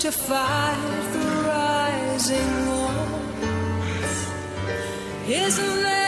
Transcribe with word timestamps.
to 0.00 0.10
fight 0.10 1.12
the 1.12 1.26
rising 1.46 2.66
war. 2.68 3.20
Isn't 5.28 5.99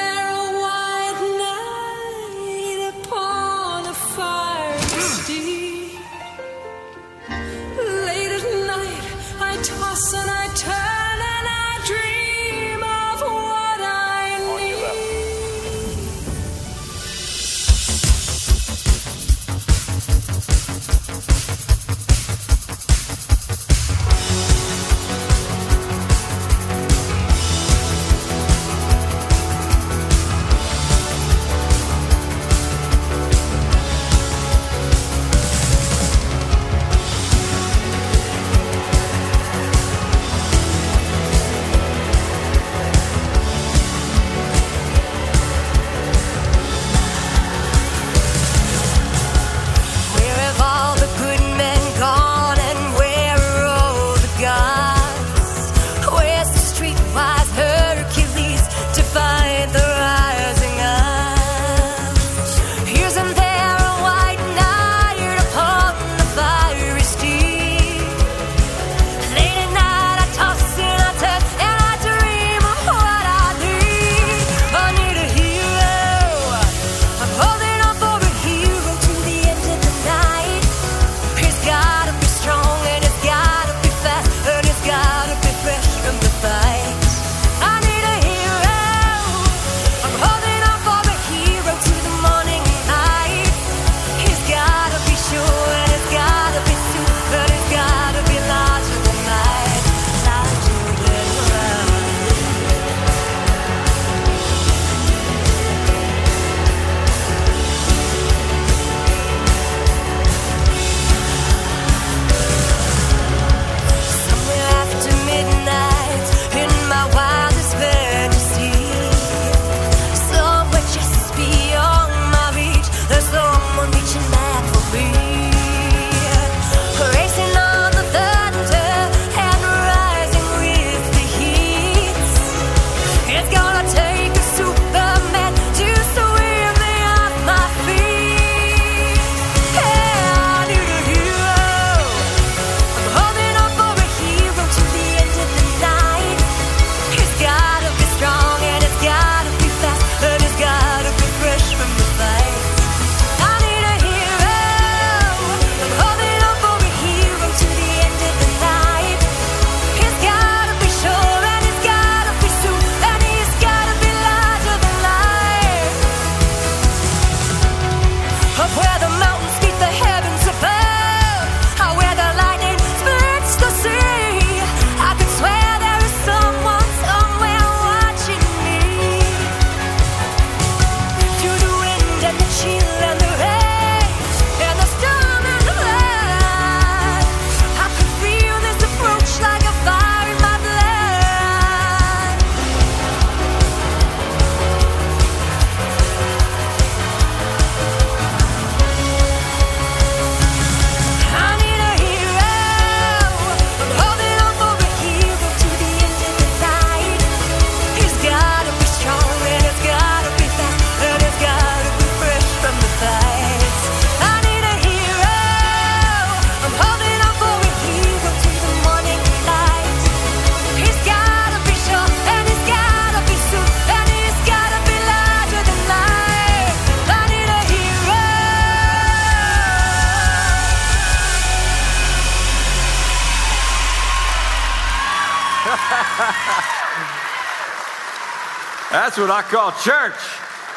what 239.22 239.30
I 239.30 239.42
call 239.42 239.70
church. 239.70 240.18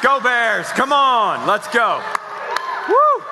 Go 0.04 0.20
Bears. 0.20 0.68
Come 0.68 0.94
on. 0.94 1.48
Let's 1.48 1.68
go. 1.70 2.00
Woo. 2.88 3.24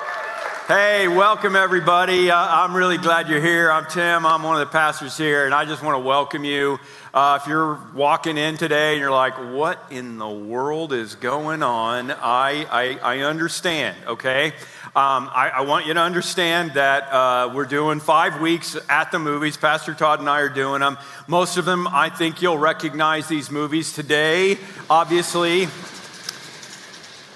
Hey, 0.66 1.06
welcome 1.06 1.54
everybody. 1.54 2.32
Uh, 2.32 2.36
I'm 2.36 2.74
really 2.74 2.98
glad 2.98 3.28
you're 3.28 3.40
here. 3.40 3.70
I'm 3.70 3.86
Tim. 3.88 4.26
I'm 4.26 4.42
one 4.42 4.60
of 4.60 4.66
the 4.66 4.72
pastors 4.72 5.16
here, 5.16 5.44
and 5.44 5.54
I 5.54 5.66
just 5.66 5.84
want 5.84 5.94
to 5.94 6.00
welcome 6.00 6.44
you. 6.44 6.80
Uh, 7.12 7.38
if 7.40 7.46
you're 7.46 7.78
walking 7.94 8.36
in 8.36 8.56
today 8.56 8.94
and 8.94 9.00
you're 9.00 9.12
like, 9.12 9.34
what 9.54 9.86
in 9.90 10.18
the 10.18 10.28
world 10.28 10.92
is 10.92 11.14
going 11.14 11.62
on? 11.62 12.10
I, 12.10 12.66
I, 12.68 12.98
I 13.00 13.18
understand, 13.20 13.96
okay? 14.08 14.52
Um, 14.96 15.28
I, 15.34 15.48
I, 15.48 15.60
want 15.62 15.86
you 15.86 15.94
to 15.94 16.00
understand 16.00 16.74
that 16.74 17.12
uh, 17.12 17.50
we're 17.52 17.64
doing 17.64 17.98
five 17.98 18.40
weeks 18.40 18.76
at 18.88 19.10
the 19.10 19.18
movies. 19.18 19.56
Pastor 19.56 19.92
Todd 19.92 20.20
and 20.20 20.30
I 20.30 20.38
are 20.38 20.48
doing 20.48 20.82
them. 20.82 20.98
Most 21.26 21.56
of 21.56 21.64
them, 21.64 21.88
I 21.88 22.10
think 22.10 22.40
you'll 22.40 22.58
recognize 22.58 23.26
these 23.26 23.50
movies 23.50 23.92
today, 23.92 24.56
obviously. 24.88 25.66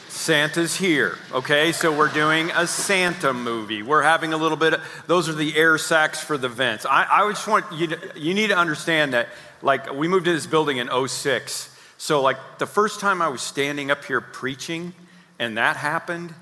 Santa's 0.07 0.77
here, 0.77 1.19
okay? 1.33 1.73
So 1.73 1.93
we're 1.93 2.13
doing 2.13 2.53
a 2.53 2.65
Santa 2.65 3.33
movie. 3.33 3.83
We're 3.83 4.03
having 4.03 4.33
a 4.33 4.37
little 4.37 4.57
bit 4.57 4.75
of, 4.75 5.05
those 5.09 5.29
are 5.29 5.35
the 5.35 5.57
air 5.57 5.79
sacs 5.79 6.23
for 6.23 6.39
the 6.39 6.49
vents. 6.49 6.87
I, 6.87 7.09
I 7.11 7.29
just 7.29 7.49
want 7.49 7.65
you 7.73 7.89
to, 7.89 8.13
you 8.15 8.35
need 8.35 8.51
to 8.51 8.57
understand 8.57 9.15
that, 9.15 9.31
like, 9.63 9.93
we 9.93 10.07
moved 10.07 10.27
to 10.27 10.33
this 10.33 10.47
building 10.47 10.77
in 10.77 10.89
06. 11.09 11.77
So, 11.97 12.23
like, 12.23 12.37
the 12.59 12.67
first 12.67 13.01
time 13.01 13.21
I 13.21 13.27
was 13.27 13.43
standing 13.43 13.91
up 13.91 14.05
here 14.05 14.21
preaching 14.21 14.93
and 15.41 15.59
that 15.59 15.77
happened, 15.77 16.35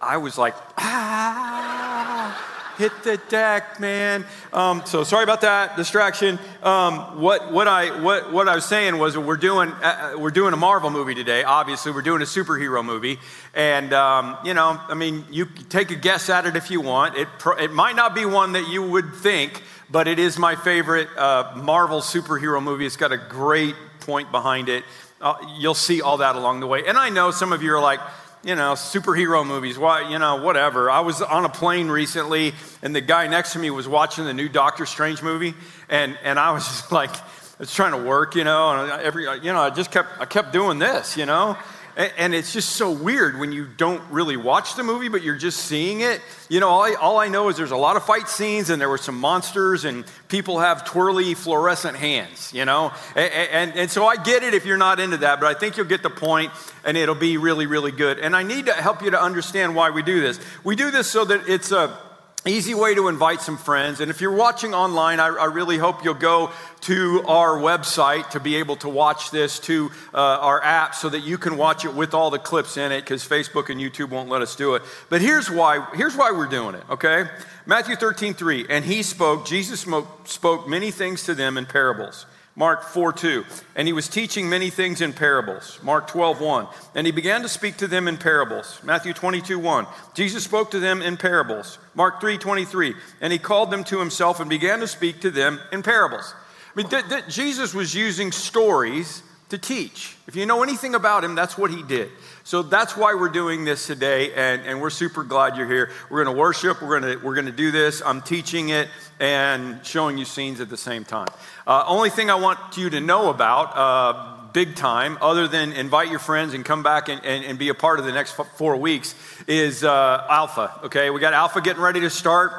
I 0.00 0.16
was 0.16 0.38
like, 0.38 0.54
ah, 0.78 2.74
hit 2.78 3.02
the 3.02 3.18
deck, 3.28 3.78
man. 3.78 4.24
Um, 4.50 4.82
so 4.86 5.04
sorry 5.04 5.24
about 5.24 5.42
that 5.42 5.76
distraction. 5.76 6.38
Um, 6.62 7.20
what, 7.20 7.52
what, 7.52 7.68
I, 7.68 8.00
what, 8.00 8.32
what 8.32 8.48
I 8.48 8.54
was 8.54 8.64
saying 8.64 8.96
was 8.96 9.18
we're 9.18 9.36
doing, 9.36 9.68
uh, 9.68 10.14
uh, 10.14 10.18
we're 10.18 10.30
doing 10.30 10.54
a 10.54 10.56
Marvel 10.56 10.88
movie 10.88 11.14
today, 11.14 11.44
obviously. 11.44 11.92
We're 11.92 12.00
doing 12.00 12.22
a 12.22 12.24
superhero 12.24 12.82
movie. 12.82 13.18
And, 13.54 13.92
um, 13.92 14.38
you 14.42 14.54
know, 14.54 14.80
I 14.88 14.94
mean, 14.94 15.26
you 15.30 15.44
take 15.68 15.90
a 15.90 15.96
guess 15.96 16.30
at 16.30 16.46
it 16.46 16.56
if 16.56 16.70
you 16.70 16.80
want. 16.80 17.16
It, 17.18 17.28
it 17.58 17.70
might 17.70 17.94
not 17.94 18.14
be 18.14 18.24
one 18.24 18.52
that 18.52 18.68
you 18.68 18.82
would 18.82 19.14
think, 19.16 19.62
but 19.90 20.08
it 20.08 20.18
is 20.18 20.38
my 20.38 20.56
favorite 20.56 21.08
uh, 21.14 21.52
Marvel 21.56 22.00
superhero 22.00 22.62
movie. 22.62 22.86
It's 22.86 22.96
got 22.96 23.12
a 23.12 23.18
great 23.18 23.74
point 24.00 24.32
behind 24.32 24.70
it. 24.70 24.84
Uh, 25.20 25.34
you'll 25.58 25.74
see 25.74 26.00
all 26.00 26.16
that 26.16 26.36
along 26.36 26.60
the 26.60 26.66
way. 26.66 26.86
And 26.86 26.96
I 26.96 27.10
know 27.10 27.30
some 27.30 27.52
of 27.52 27.62
you 27.62 27.74
are 27.74 27.80
like, 27.82 28.00
you 28.42 28.54
know, 28.54 28.72
superhero 28.72 29.46
movies, 29.46 29.78
why, 29.78 30.08
you 30.10 30.18
know, 30.18 30.42
whatever. 30.42 30.90
I 30.90 31.00
was 31.00 31.20
on 31.20 31.44
a 31.44 31.48
plane 31.48 31.88
recently, 31.88 32.54
and 32.82 32.94
the 32.94 33.00
guy 33.00 33.26
next 33.26 33.52
to 33.52 33.58
me 33.58 33.70
was 33.70 33.86
watching 33.86 34.24
the 34.24 34.32
new 34.32 34.48
Doctor 34.48 34.86
Strange 34.86 35.22
movie, 35.22 35.54
and, 35.88 36.18
and 36.22 36.38
I 36.38 36.52
was 36.52 36.66
just 36.66 36.92
like, 36.92 37.14
I 37.14 37.58
was 37.58 37.74
trying 37.74 37.92
to 37.92 38.08
work, 38.08 38.34
you 38.34 38.44
know, 38.44 38.70
and 38.70 39.02
every, 39.02 39.24
you 39.24 39.52
know, 39.52 39.60
I 39.60 39.70
just 39.70 39.90
kept, 39.90 40.20
I 40.20 40.24
kept 40.24 40.52
doing 40.52 40.78
this, 40.78 41.16
you 41.16 41.26
know, 41.26 41.58
and 41.96 42.34
it's 42.34 42.52
just 42.52 42.70
so 42.70 42.90
weird 42.90 43.38
when 43.38 43.52
you 43.52 43.66
don't 43.66 44.02
really 44.10 44.36
watch 44.36 44.76
the 44.76 44.82
movie, 44.82 45.08
but 45.08 45.22
you're 45.22 45.36
just 45.36 45.60
seeing 45.60 46.00
it. 46.00 46.20
You 46.48 46.60
know, 46.60 46.68
all 46.68 46.82
I, 46.82 46.94
all 46.94 47.18
I, 47.18 47.28
know 47.28 47.48
is 47.48 47.56
there's 47.56 47.70
a 47.70 47.76
lot 47.76 47.96
of 47.96 48.04
fight 48.04 48.28
scenes 48.28 48.70
and 48.70 48.80
there 48.80 48.88
were 48.88 48.98
some 48.98 49.18
monsters 49.18 49.84
and 49.84 50.04
people 50.28 50.60
have 50.60 50.84
twirly 50.84 51.34
fluorescent 51.34 51.96
hands, 51.96 52.52
you 52.52 52.64
know? 52.64 52.92
And, 53.14 53.32
and, 53.32 53.76
and, 53.76 53.90
so 53.90 54.06
I 54.06 54.16
get 54.16 54.42
it 54.42 54.54
if 54.54 54.66
you're 54.66 54.76
not 54.76 55.00
into 55.00 55.18
that, 55.18 55.40
but 55.40 55.54
I 55.54 55.58
think 55.58 55.76
you'll 55.76 55.86
get 55.86 56.02
the 56.02 56.10
point 56.10 56.52
and 56.84 56.96
it'll 56.96 57.14
be 57.14 57.36
really, 57.36 57.66
really 57.66 57.92
good. 57.92 58.18
And 58.18 58.34
I 58.34 58.42
need 58.42 58.66
to 58.66 58.72
help 58.72 59.02
you 59.02 59.10
to 59.10 59.20
understand 59.20 59.74
why 59.74 59.90
we 59.90 60.02
do 60.02 60.20
this. 60.20 60.40
We 60.64 60.76
do 60.76 60.90
this 60.90 61.10
so 61.10 61.24
that 61.24 61.48
it's 61.48 61.72
a, 61.72 61.98
easy 62.46 62.74
way 62.74 62.94
to 62.94 63.08
invite 63.08 63.42
some 63.42 63.58
friends. 63.58 64.00
And 64.00 64.10
if 64.10 64.20
you're 64.20 64.34
watching 64.34 64.74
online, 64.74 65.20
I, 65.20 65.28
I, 65.28 65.44
really 65.46 65.76
hope 65.76 66.04
you'll 66.04 66.14
go 66.14 66.50
to 66.82 67.22
our 67.26 67.58
website 67.58 68.30
to 68.30 68.40
be 68.40 68.56
able 68.56 68.76
to 68.76 68.88
watch 68.88 69.30
this, 69.30 69.58
to 69.60 69.90
uh, 70.14 70.16
our 70.16 70.62
app, 70.62 70.94
so 70.94 71.08
that 71.10 71.20
you 71.20 71.36
can 71.36 71.56
watch 71.56 71.84
it 71.84 71.94
with 71.94 72.14
all 72.14 72.30
the 72.30 72.38
clips 72.38 72.76
in 72.76 72.92
it, 72.92 73.02
because 73.02 73.26
Facebook 73.26 73.68
and 73.68 73.80
YouTube 73.80 74.08
won't 74.08 74.30
let 74.30 74.40
us 74.40 74.56
do 74.56 74.74
it. 74.74 74.82
But 75.10 75.20
here's 75.20 75.50
why, 75.50 75.86
here's 75.94 76.16
why 76.16 76.30
we're 76.30 76.46
doing 76.46 76.74
it, 76.74 76.84
okay? 76.88 77.24
Matthew 77.66 77.96
13, 77.96 78.34
3. 78.34 78.66
And 78.70 78.84
he 78.84 79.02
spoke, 79.02 79.44
Jesus 79.44 79.80
spoke, 79.80 80.26
spoke 80.26 80.68
many 80.68 80.90
things 80.90 81.24
to 81.24 81.34
them 81.34 81.58
in 81.58 81.66
parables 81.66 82.26
Mark 82.56 82.82
4 82.82 83.12
2. 83.12 83.44
And 83.76 83.86
he 83.86 83.92
was 83.92 84.08
teaching 84.08 84.48
many 84.48 84.70
things 84.70 85.00
in 85.00 85.12
parables. 85.12 85.78
Mark 85.82 86.08
12 86.08 86.40
1. 86.40 86.66
And 86.94 87.06
he 87.06 87.12
began 87.12 87.42
to 87.42 87.48
speak 87.48 87.76
to 87.78 87.86
them 87.86 88.08
in 88.08 88.16
parables. 88.16 88.80
Matthew 88.82 89.12
22 89.12 89.58
1. 89.58 89.86
Jesus 90.14 90.44
spoke 90.44 90.70
to 90.72 90.80
them 90.80 91.00
in 91.02 91.16
parables. 91.16 91.78
Mark 91.94 92.20
3 92.20 92.38
23. 92.38 92.94
And 93.20 93.32
he 93.32 93.38
called 93.38 93.70
them 93.70 93.84
to 93.84 93.98
himself 93.98 94.40
and 94.40 94.50
began 94.50 94.80
to 94.80 94.88
speak 94.88 95.20
to 95.20 95.30
them 95.30 95.60
in 95.72 95.82
parables. 95.82 96.34
I 96.72 96.76
mean, 96.76 96.88
th- 96.88 97.08
th- 97.08 97.28
Jesus 97.28 97.74
was 97.74 97.94
using 97.94 98.32
stories 98.32 99.22
to 99.48 99.58
teach. 99.58 100.16
If 100.26 100.36
you 100.36 100.46
know 100.46 100.62
anything 100.62 100.94
about 100.94 101.24
him, 101.24 101.34
that's 101.34 101.58
what 101.58 101.70
he 101.70 101.82
did. 101.82 102.10
So 102.44 102.62
that's 102.62 102.96
why 102.96 103.14
we're 103.14 103.28
doing 103.28 103.64
this 103.64 103.86
today, 103.86 104.32
and, 104.32 104.62
and 104.62 104.80
we're 104.80 104.90
super 104.90 105.22
glad 105.22 105.56
you're 105.56 105.66
here. 105.66 105.90
We're 106.08 106.24
going 106.24 106.34
to 106.34 106.40
worship, 106.40 106.80
we're 106.82 107.00
going 107.00 107.22
we're 107.22 107.42
to 107.42 107.52
do 107.52 107.70
this. 107.70 108.02
I'm 108.04 108.22
teaching 108.22 108.70
it 108.70 108.88
and 109.18 109.84
showing 109.84 110.16
you 110.16 110.24
scenes 110.24 110.60
at 110.60 110.68
the 110.68 110.76
same 110.76 111.04
time. 111.04 111.28
Uh, 111.66 111.84
only 111.86 112.10
thing 112.10 112.30
I 112.30 112.36
want 112.36 112.76
you 112.76 112.90
to 112.90 113.00
know 113.00 113.28
about, 113.28 113.76
uh, 113.76 114.36
big 114.52 114.74
time, 114.74 115.18
other 115.20 115.46
than 115.46 115.72
invite 115.72 116.10
your 116.10 116.18
friends 116.18 116.54
and 116.54 116.64
come 116.64 116.82
back 116.82 117.08
and, 117.08 117.24
and, 117.24 117.44
and 117.44 117.58
be 117.58 117.68
a 117.68 117.74
part 117.74 118.00
of 118.00 118.04
the 118.04 118.12
next 118.12 118.32
four 118.32 118.76
weeks, 118.76 119.14
is 119.46 119.84
uh, 119.84 120.26
Alpha. 120.28 120.80
Okay, 120.84 121.10
we 121.10 121.20
got 121.20 121.34
Alpha 121.34 121.60
getting 121.60 121.82
ready 121.82 122.00
to 122.00 122.10
start. 122.10 122.52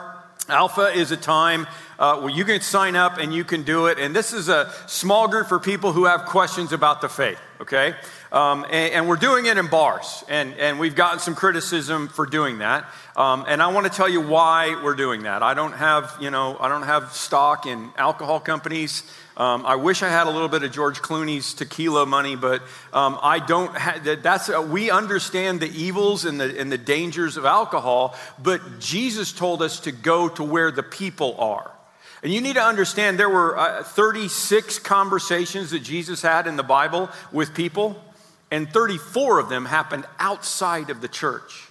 Alpha 0.47 0.87
is 0.87 1.11
a 1.11 1.17
time 1.17 1.67
uh, 1.99 2.19
where 2.19 2.29
you 2.29 2.43
can 2.45 2.61
sign 2.61 2.95
up 2.95 3.17
and 3.17 3.33
you 3.33 3.43
can 3.43 3.63
do 3.63 3.87
it. 3.87 3.99
And 3.99 4.15
this 4.15 4.33
is 4.33 4.49
a 4.49 4.73
small 4.87 5.27
group 5.27 5.47
for 5.47 5.59
people 5.59 5.93
who 5.93 6.05
have 6.05 6.25
questions 6.25 6.73
about 6.73 7.01
the 7.01 7.09
faith, 7.09 7.39
okay? 7.61 7.93
Um, 8.31 8.65
and, 8.71 8.93
and, 8.93 9.09
we're 9.09 9.17
doing 9.17 9.45
it 9.45 9.57
in 9.57 9.67
bars. 9.67 10.23
And, 10.29 10.53
and 10.53 10.79
we've 10.79 10.95
gotten 10.95 11.19
some 11.19 11.35
criticism 11.35 12.07
for 12.07 12.25
doing 12.25 12.59
that. 12.59 12.85
Um, 13.17 13.43
and 13.45 13.61
I 13.61 13.67
want 13.73 13.87
to 13.87 13.91
tell 13.91 14.07
you 14.07 14.21
why 14.21 14.81
we're 14.81 14.95
doing 14.95 15.23
that. 15.23 15.43
I 15.43 15.53
don't 15.53 15.73
have, 15.73 16.15
you 16.21 16.31
know, 16.31 16.55
I 16.57 16.69
don't 16.69 16.83
have 16.83 17.11
stock 17.11 17.65
in 17.65 17.89
alcohol 17.97 18.39
companies. 18.39 19.03
Um, 19.35 19.65
I 19.65 19.75
wish 19.75 20.01
I 20.01 20.09
had 20.09 20.27
a 20.27 20.29
little 20.29 20.47
bit 20.47 20.63
of 20.63 20.71
George 20.71 21.01
Clooney's 21.01 21.53
tequila 21.53 22.05
money, 22.05 22.35
but 22.35 22.61
um, 22.93 23.19
I 23.21 23.39
don't. 23.39 23.75
have. 23.75 24.21
that's 24.23 24.49
uh, 24.49 24.61
we 24.61 24.91
understand 24.91 25.59
the 25.59 25.69
evils 25.69 26.25
and 26.25 26.39
the 26.39 26.59
and 26.59 26.71
the 26.71 26.77
dangers 26.77 27.37
of 27.37 27.45
alcohol, 27.45 28.15
but 28.41 28.79
Jesus 28.79 29.31
told 29.31 29.61
us 29.61 29.79
to 29.81 29.91
go 29.91 30.29
to 30.29 30.43
where 30.43 30.69
the 30.69 30.83
people 30.83 31.35
are. 31.39 31.71
And 32.23 32.31
you 32.31 32.39
need 32.39 32.53
to 32.53 32.63
understand 32.63 33.17
there 33.17 33.29
were 33.29 33.57
uh, 33.57 33.83
36 33.83 34.79
conversations 34.79 35.71
that 35.71 35.79
Jesus 35.79 36.21
had 36.21 36.45
in 36.45 36.55
the 36.55 36.63
Bible 36.63 37.09
with 37.31 37.55
people, 37.55 37.99
and 38.51 38.69
34 38.69 39.39
of 39.39 39.49
them 39.49 39.65
happened 39.65 40.05
outside 40.19 40.89
of 40.89 41.01
the 41.01 41.07
church. 41.07 41.67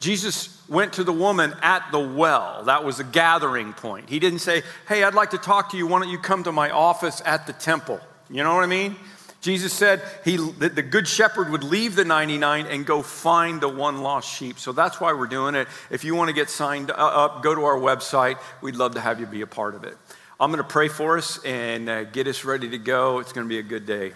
Jesus 0.00 0.60
went 0.68 0.94
to 0.94 1.04
the 1.04 1.12
woman 1.12 1.54
at 1.62 1.92
the 1.92 2.00
well. 2.00 2.64
That 2.64 2.82
was 2.82 2.98
a 2.98 3.04
gathering 3.04 3.72
point. 3.72 4.08
He 4.08 4.18
didn't 4.18 4.40
say, 4.40 4.62
Hey, 4.88 5.04
I'd 5.04 5.14
like 5.14 5.30
to 5.30 5.38
talk 5.38 5.70
to 5.70 5.76
you. 5.76 5.86
Why 5.86 6.00
don't 6.00 6.08
you 6.08 6.18
come 6.18 6.42
to 6.42 6.52
my 6.52 6.70
office 6.70 7.22
at 7.24 7.46
the 7.46 7.52
temple? 7.52 8.00
You 8.28 8.42
know 8.42 8.54
what 8.54 8.64
I 8.64 8.66
mean? 8.66 8.96
Jesus 9.42 9.72
said 9.72 10.02
he, 10.24 10.36
that 10.36 10.74
the 10.74 10.82
good 10.82 11.06
shepherd 11.06 11.50
would 11.50 11.64
leave 11.64 11.96
the 11.96 12.04
99 12.04 12.66
and 12.66 12.86
go 12.86 13.02
find 13.02 13.60
the 13.60 13.68
one 13.68 14.00
lost 14.00 14.32
sheep. 14.32 14.58
So 14.58 14.72
that's 14.72 15.00
why 15.00 15.12
we're 15.12 15.26
doing 15.26 15.54
it. 15.56 15.68
If 15.90 16.04
you 16.04 16.14
want 16.14 16.28
to 16.28 16.34
get 16.34 16.48
signed 16.48 16.92
up, 16.92 17.42
go 17.42 17.54
to 17.54 17.64
our 17.64 17.76
website. 17.76 18.38
We'd 18.60 18.76
love 18.76 18.94
to 18.94 19.00
have 19.00 19.20
you 19.20 19.26
be 19.26 19.42
a 19.42 19.46
part 19.46 19.74
of 19.74 19.84
it. 19.84 19.96
I'm 20.38 20.50
going 20.50 20.62
to 20.62 20.68
pray 20.68 20.88
for 20.88 21.18
us 21.18 21.44
and 21.44 21.88
uh, 21.88 22.04
get 22.04 22.26
us 22.26 22.44
ready 22.44 22.70
to 22.70 22.78
go. 22.78 23.18
It's 23.18 23.32
going 23.32 23.46
to 23.46 23.48
be 23.48 23.58
a 23.58 23.64
good 23.64 23.84
day. 23.86 24.12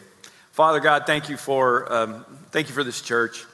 Father 0.57 0.81
God, 0.81 1.03
thank 1.05 1.29
you 1.29 1.37
for 1.37 1.93
um, 1.93 2.25
thank 2.51 2.69
you 2.69 2.75
for 2.75 2.83
this 2.83 3.03
church. 3.03 3.45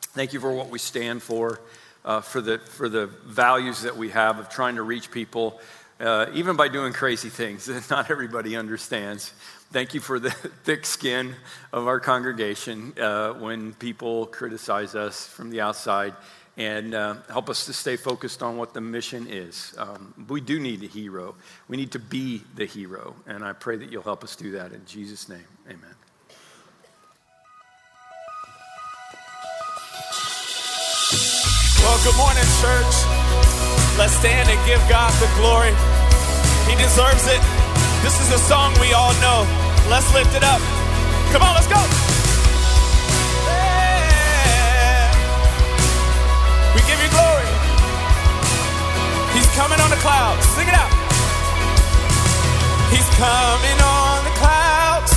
Thank 0.00 0.32
you 0.32 0.38
for 0.38 0.52
what 0.52 0.70
we 0.70 0.78
stand 0.78 1.20
for, 1.20 1.58
uh, 2.04 2.20
for 2.20 2.40
the 2.40 2.58
for 2.60 2.88
the 2.88 3.08
values 3.26 3.82
that 3.82 3.96
we 3.96 4.10
have 4.10 4.38
of 4.38 4.48
trying 4.48 4.76
to 4.76 4.84
reach 4.84 5.10
people, 5.10 5.60
uh, 5.98 6.26
even 6.34 6.54
by 6.54 6.68
doing 6.68 6.92
crazy 6.92 7.30
things 7.30 7.64
that 7.66 7.90
not 7.90 8.12
everybody 8.12 8.54
understands. 8.54 9.32
Thank 9.72 9.92
you 9.92 9.98
for 9.98 10.20
the 10.20 10.30
thick 10.64 10.86
skin 10.86 11.34
of 11.72 11.88
our 11.88 11.98
congregation 11.98 12.92
uh, 12.96 13.32
when 13.32 13.72
people 13.72 14.26
criticize 14.26 14.94
us 14.94 15.26
from 15.26 15.50
the 15.50 15.62
outside 15.62 16.14
and 16.56 16.94
uh, 16.94 17.16
help 17.28 17.50
us 17.50 17.66
to 17.66 17.72
stay 17.72 17.96
focused 17.96 18.40
on 18.40 18.56
what 18.56 18.72
the 18.72 18.80
mission 18.80 19.26
is. 19.28 19.74
Um, 19.78 20.14
we 20.28 20.40
do 20.40 20.60
need 20.60 20.84
a 20.84 20.86
hero. 20.86 21.34
We 21.66 21.76
need 21.76 21.90
to 21.90 21.98
be 21.98 22.40
the 22.54 22.66
hero. 22.66 23.16
And 23.26 23.44
I 23.44 23.52
pray 23.52 23.74
that 23.78 23.90
you'll 23.90 24.04
help 24.04 24.22
us 24.22 24.36
do 24.36 24.52
that 24.52 24.72
in 24.72 24.86
Jesus' 24.86 25.28
name. 25.28 25.48
Amen. 25.66 25.96
Well, 31.82 31.98
good 32.04 32.16
morning, 32.16 32.46
church. 32.62 32.94
Let's 33.98 34.14
stand 34.14 34.48
and 34.48 34.58
give 34.64 34.78
God 34.88 35.10
the 35.18 35.26
glory. 35.34 35.74
He 36.70 36.78
deserves 36.78 37.26
it. 37.26 37.42
This 38.06 38.22
is 38.22 38.30
a 38.30 38.38
song 38.38 38.72
we 38.80 38.94
all 38.94 39.12
know. 39.18 39.42
Let's 39.90 40.06
lift 40.14 40.30
it 40.34 40.44
up. 40.46 40.62
Come 41.34 41.42
on, 41.42 41.58
let's 41.58 41.66
go. 41.66 41.82
We 46.70 46.80
give 46.86 47.02
you 47.02 47.10
glory. 47.10 47.50
He's 49.34 49.50
coming 49.58 49.80
on 49.82 49.90
the 49.90 49.98
clouds. 49.98 50.46
Sing 50.54 50.68
it 50.68 50.74
out. 50.78 50.92
He's 52.94 53.08
coming 53.18 53.78
on 53.82 54.22
the 54.22 54.34
clouds. 54.38 55.12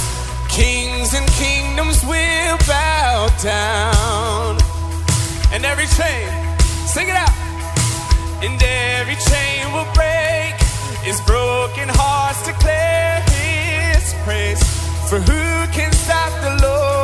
Kings 0.49 1.13
and 1.13 1.29
kingdoms 1.37 2.03
will 2.03 2.57
bow 2.65 3.29
down. 3.43 4.57
And 5.53 5.63
every 5.63 5.87
chain, 5.87 6.27
sing 6.95 7.09
it 7.09 7.15
out. 7.15 7.35
And 8.41 8.55
every 8.63 9.17
chain 9.29 9.73
will 9.73 9.89
break 9.93 10.55
is 11.05 11.19
broken 11.27 11.89
hearts 11.91 12.41
declare 12.45 13.19
his 13.35 14.13
praise. 14.23 14.63
For 15.09 15.19
who 15.19 15.67
can 15.73 15.91
stop 15.91 16.31
the 16.41 16.65
Lord? 16.65 16.94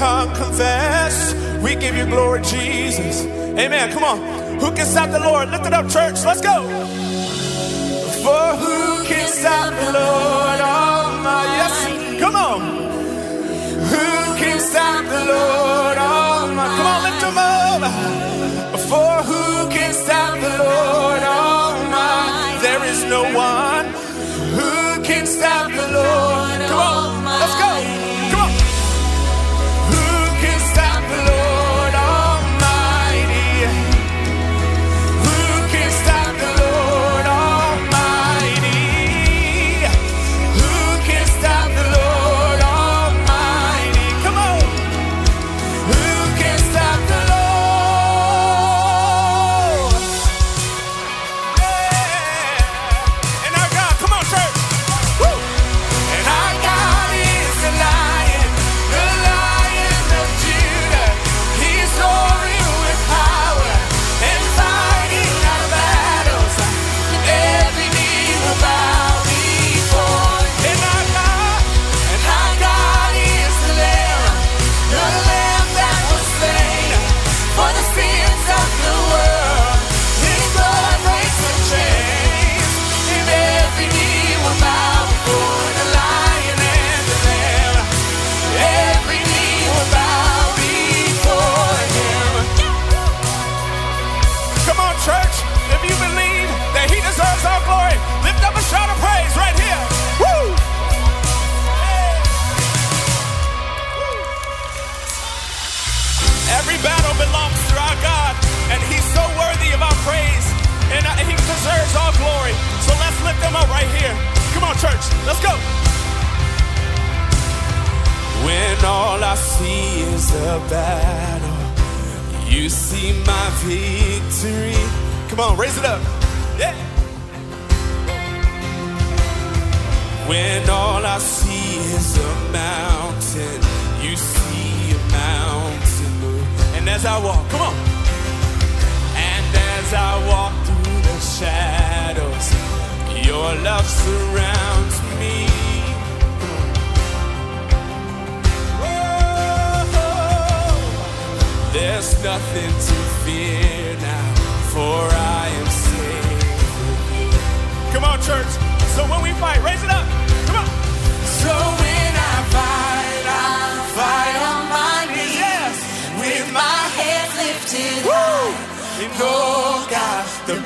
tongue 0.00 0.34
confess. 0.34 1.34
We 1.62 1.74
give 1.74 1.94
you 1.94 2.06
glory, 2.06 2.40
Jesus. 2.40 3.22
Amen. 3.64 3.92
Come 3.92 4.02
on. 4.02 4.18
Who 4.58 4.72
can 4.72 4.86
stop 4.86 5.10
the 5.10 5.20
Lord? 5.20 5.50
Lift 5.50 5.66
it 5.66 5.74
up, 5.74 5.90
church. 5.90 6.24
Let's 6.24 6.40
go. 6.40 6.56
For 8.24 8.46
who 8.62 9.04
can 9.04 9.28
stop 9.28 9.74
the 9.74 9.92
Lord? 9.92 10.39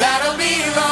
That'll 0.04 0.36
be 0.36 0.60
right. 0.76 0.83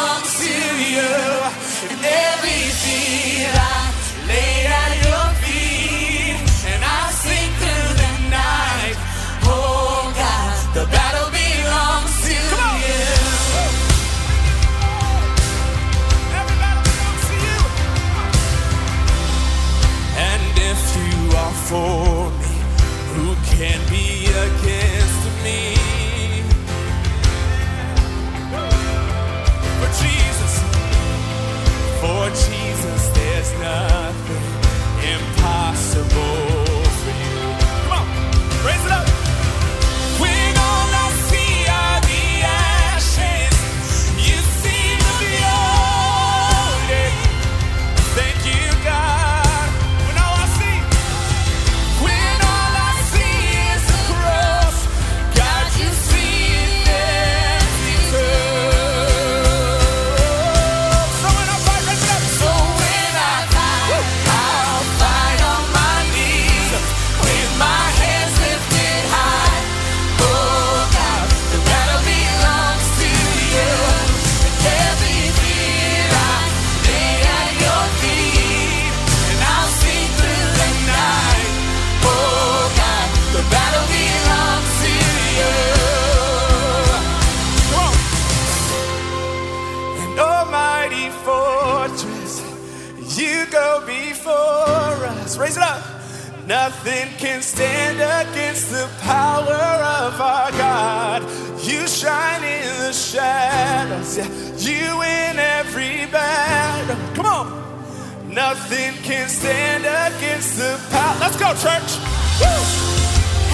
Nothing 108.33 108.95
can 109.03 109.29
stand 109.29 109.85
against 109.85 110.57
the 110.57 110.81
power. 110.91 111.17
Let's 111.21 111.37
go, 111.37 111.53
church. 111.53 111.99
Woo! 112.41 112.49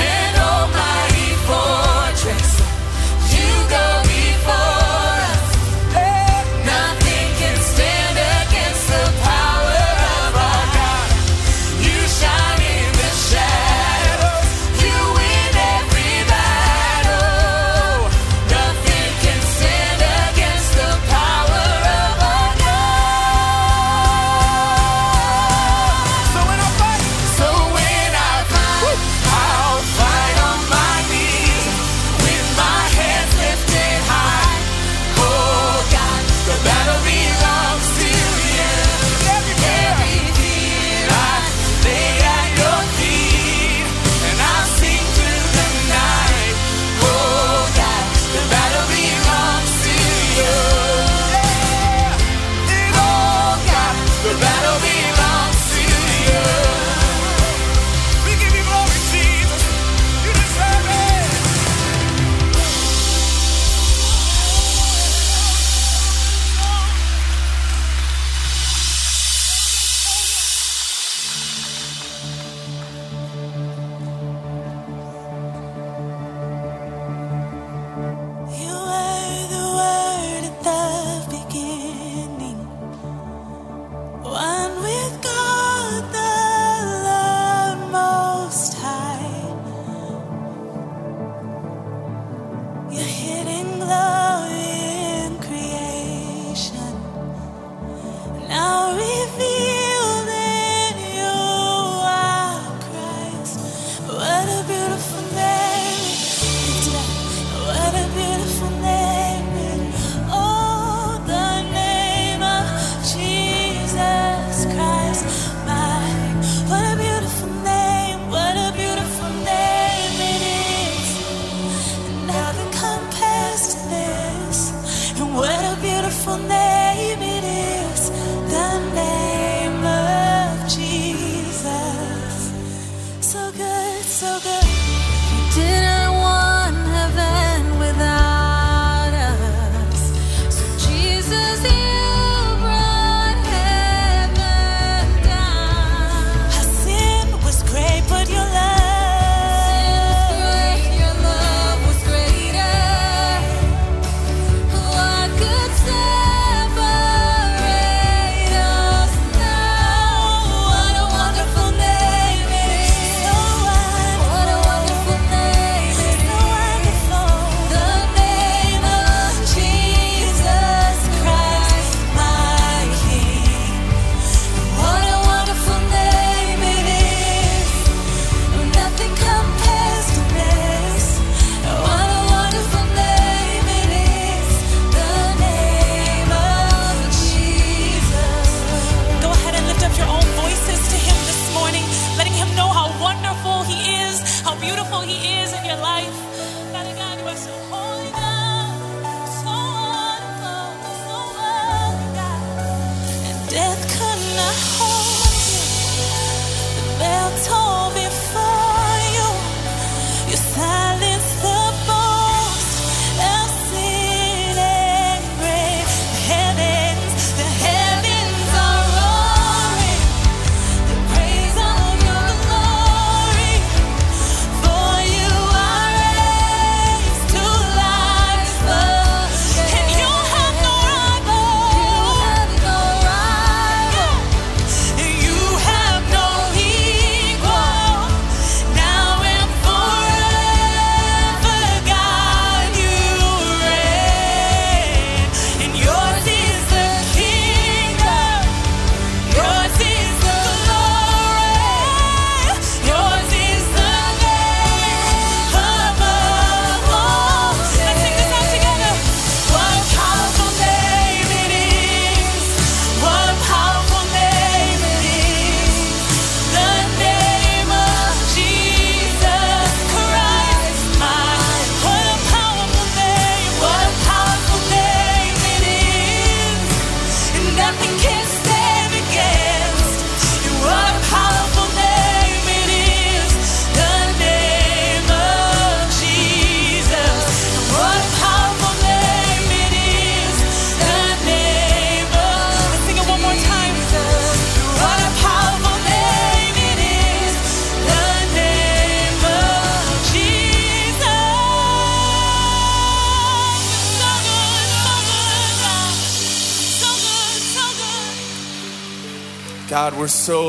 And 0.00 0.36
Almighty 0.38 1.34
for. 1.46 1.87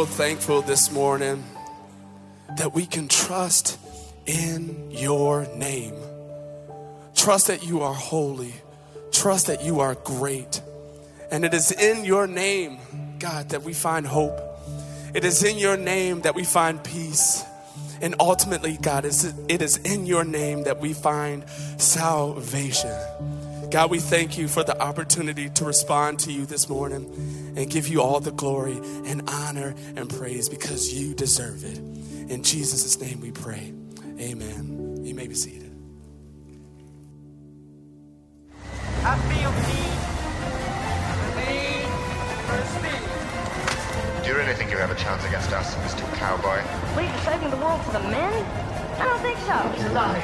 Thankful 0.05 0.61
this 0.61 0.91
morning 0.91 1.43
that 2.57 2.73
we 2.73 2.85
can 2.85 3.07
trust 3.07 3.79
in 4.25 4.91
your 4.91 5.47
name. 5.55 5.95
Trust 7.15 7.47
that 7.47 7.65
you 7.65 7.81
are 7.81 7.93
holy. 7.93 8.53
Trust 9.11 9.47
that 9.47 9.63
you 9.63 9.79
are 9.79 9.95
great. 9.95 10.61
And 11.31 11.43
it 11.45 11.53
is 11.53 11.71
in 11.71 12.05
your 12.05 12.27
name, 12.27 12.79
God, 13.19 13.49
that 13.49 13.63
we 13.63 13.73
find 13.73 14.05
hope. 14.05 14.39
It 15.13 15.25
is 15.25 15.43
in 15.43 15.57
your 15.57 15.77
name 15.77 16.21
that 16.21 16.35
we 16.35 16.43
find 16.43 16.83
peace. 16.83 17.43
And 18.01 18.15
ultimately, 18.19 18.77
God, 18.81 19.05
it 19.05 19.61
is 19.61 19.77
in 19.77 20.05
your 20.05 20.23
name 20.23 20.63
that 20.63 20.79
we 20.79 20.93
find 20.93 21.43
salvation. 21.77 22.95
God, 23.71 23.91
we 23.91 23.99
thank 23.99 24.35
you 24.35 24.47
for 24.47 24.63
the 24.63 24.81
opportunity 24.81 25.47
to 25.49 25.63
respond 25.63 26.17
to 26.21 26.31
you 26.31 26.47
this 26.47 26.67
morning 26.67 27.53
and 27.55 27.69
give 27.69 27.87
you 27.87 28.01
all 28.01 28.19
the 28.19 28.31
glory 28.31 28.79
and 29.05 29.29
honor 29.29 29.75
and 29.95 30.09
praise 30.09 30.49
because 30.49 30.91
you 30.91 31.13
deserve 31.13 31.63
it. 31.63 31.77
In 32.31 32.41
Jesus' 32.41 32.99
name 32.99 33.21
we 33.21 33.29
pray. 33.29 33.71
Amen. 34.19 35.05
You 35.05 35.13
may 35.13 35.27
be 35.27 35.35
seated. 35.35 35.71
I 39.03 39.15
feel 39.29 39.51
need, 39.69 39.99
need 41.45 41.85
for 42.49 42.59
speed. 42.73 44.23
Do 44.23 44.29
you 44.31 44.35
really 44.35 44.55
think 44.55 44.71
you 44.71 44.77
have 44.77 44.89
a 44.89 44.95
chance 44.95 45.23
against 45.25 45.51
us, 45.53 45.75
Mr. 45.75 46.11
Cowboy? 46.15 46.59
What 46.95 47.05
are 47.05 47.17
saving 47.19 47.51
the 47.51 47.57
world 47.57 47.81
for 47.83 47.91
the 47.91 47.99
men? 47.99 48.33
I 48.99 49.03
don't 49.05 49.21
think 49.21 49.37
so. 49.39 49.57
He's 49.75 49.85
a 49.85 49.93
liar. 49.93 50.19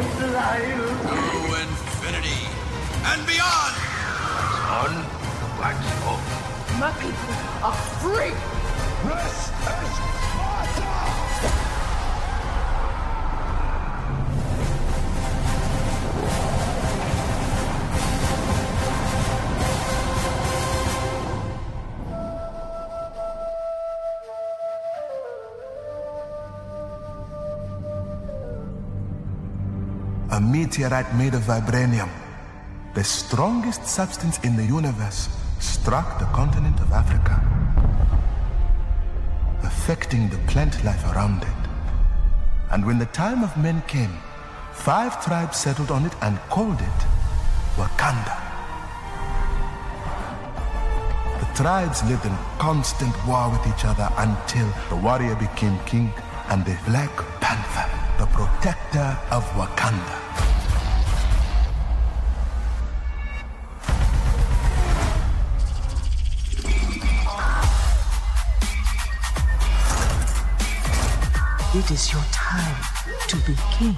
He's 0.00 0.20
a 0.22 0.26
liar. 0.28 1.56
To 1.65 1.65
infinity 2.06 2.46
and 3.04 3.26
beyond. 3.26 3.74
On 4.70 4.94
the 4.94 5.48
Black 5.56 5.76
Smoke. 5.98 6.22
My 6.78 6.92
people 7.02 7.34
are 7.64 7.74
free. 7.98 8.30
This 9.02 9.26
is 9.26 9.46
Sparta! 9.46 10.85
Meteorite 30.56 31.14
made 31.14 31.34
of 31.34 31.42
vibranium, 31.42 32.08
the 32.94 33.04
strongest 33.04 33.86
substance 33.86 34.38
in 34.42 34.56
the 34.56 34.64
universe, 34.64 35.28
struck 35.60 36.18
the 36.18 36.24
continent 36.40 36.80
of 36.80 36.90
Africa, 36.92 37.36
affecting 39.62 40.30
the 40.30 40.38
plant 40.50 40.82
life 40.82 41.04
around 41.12 41.42
it. 41.42 41.62
And 42.70 42.86
when 42.86 42.98
the 42.98 43.12
time 43.24 43.44
of 43.44 43.54
men 43.58 43.82
came, 43.86 44.14
five 44.72 45.22
tribes 45.22 45.58
settled 45.58 45.90
on 45.90 46.06
it 46.06 46.14
and 46.22 46.38
called 46.48 46.80
it 46.80 47.00
Wakanda. 47.76 48.36
The 51.42 51.62
tribes 51.62 52.02
lived 52.04 52.24
in 52.24 52.36
constant 52.58 53.14
war 53.26 53.50
with 53.50 53.66
each 53.66 53.84
other 53.84 54.08
until 54.16 54.68
the 54.88 54.96
warrior 54.96 55.36
became 55.36 55.78
king 55.84 56.10
and 56.48 56.64
the 56.64 56.78
Black 56.86 57.14
Panther, 57.42 57.86
the 58.18 58.26
protector 58.38 59.18
of 59.30 59.44
Wakanda. 59.60 60.25
It 71.76 71.90
is 71.90 72.10
your 72.10 72.22
time 72.32 72.80
to 73.28 73.36
be 73.44 73.54
king. 73.70 73.94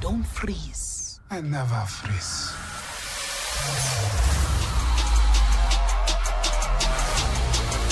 Don't 0.00 0.24
freeze. 0.24 1.20
I 1.30 1.42
never 1.42 1.84
freeze. 1.84 2.50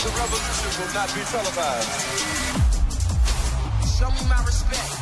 The 0.01 0.11
revolution 0.17 0.71
will 0.81 0.95
not 0.97 1.13
be 1.13 1.21
televised. 1.29 1.93
Show 3.93 4.09
me 4.09 4.23
my 4.33 4.41
respect 4.49 4.93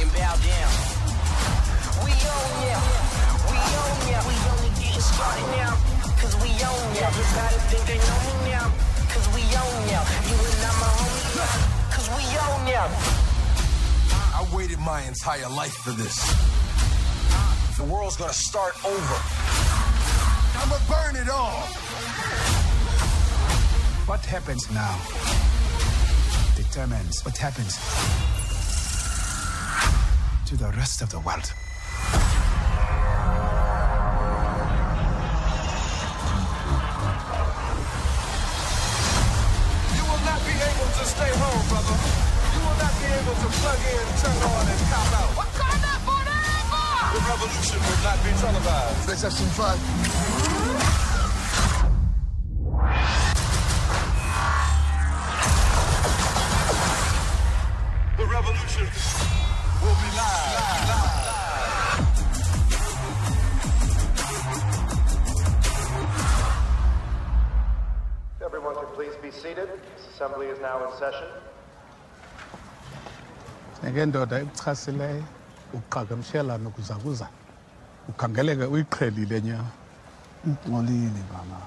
and 0.00 0.08
bow 0.16 0.34
down. 0.40 0.72
We 2.00 2.12
own 2.16 2.52
ya. 2.64 2.80
We 3.44 3.58
own 3.60 3.98
ya. 4.08 4.18
We 4.24 4.34
only 4.56 4.72
getting 4.80 5.04
started 5.04 5.48
now. 5.60 5.76
Cause 6.16 6.34
we 6.40 6.48
own 6.64 6.94
ya. 6.96 7.12
Everybody 7.12 7.58
think 7.68 7.84
they 7.84 7.98
know 8.08 8.18
me 8.24 8.50
now. 8.50 8.91
Cause 9.12 9.28
we 9.34 9.42
own 9.42 9.80
ya. 9.92 10.00
You 10.28 10.36
and 10.40 10.76
my 10.80 10.90
homie. 10.96 11.92
Cause 11.94 12.08
we 12.16 12.24
own 12.46 12.66
ya. 12.66 12.88
I 14.38 14.48
waited 14.56 14.78
my 14.78 15.02
entire 15.02 15.48
life 15.50 15.74
for 15.84 15.90
this. 15.90 16.16
The 17.76 17.84
world's 17.84 18.16
gonna 18.16 18.32
start 18.32 18.74
over. 18.84 19.16
I'ma 20.60 20.78
burn 20.88 21.16
it 21.16 21.28
all. 21.28 21.60
What 24.06 24.24
happens 24.24 24.70
now 24.70 24.96
determines 26.56 27.22
what 27.24 27.36
happens 27.36 27.76
to 30.46 30.56
the 30.56 30.70
rest 30.76 31.02
of 31.02 31.10
the 31.10 31.20
world. 31.20 31.52
Ngendoda 74.02 74.36
ekuchasileyo 74.42 75.24
uqhagamshela 75.78 76.58
nokuzakuza 76.58 77.28
ukhangeleke 78.10 78.64
uyiqhelile 78.74 79.40
nyama 79.46 79.70
ngolini 80.68 81.22
baba 81.30 81.58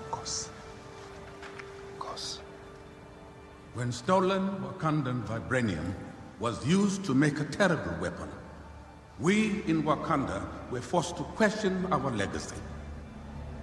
Nkosi. 0.00 0.50
Nkosi. 1.96 2.38
When 3.74 3.90
stolen 3.92 4.44
Wakandan 4.64 5.24
vibranium 5.24 5.94
was 6.40 6.66
used 6.66 7.04
to 7.06 7.14
make 7.14 7.40
a 7.40 7.44
terrible 7.44 7.96
weapon, 8.00 8.28
we 9.18 9.62
in 9.66 9.82
Wakanda 9.82 10.42
were 10.70 10.82
forced 10.82 11.16
to 11.16 11.22
question 11.40 11.86
our 11.90 12.10
legacy. 12.10 12.56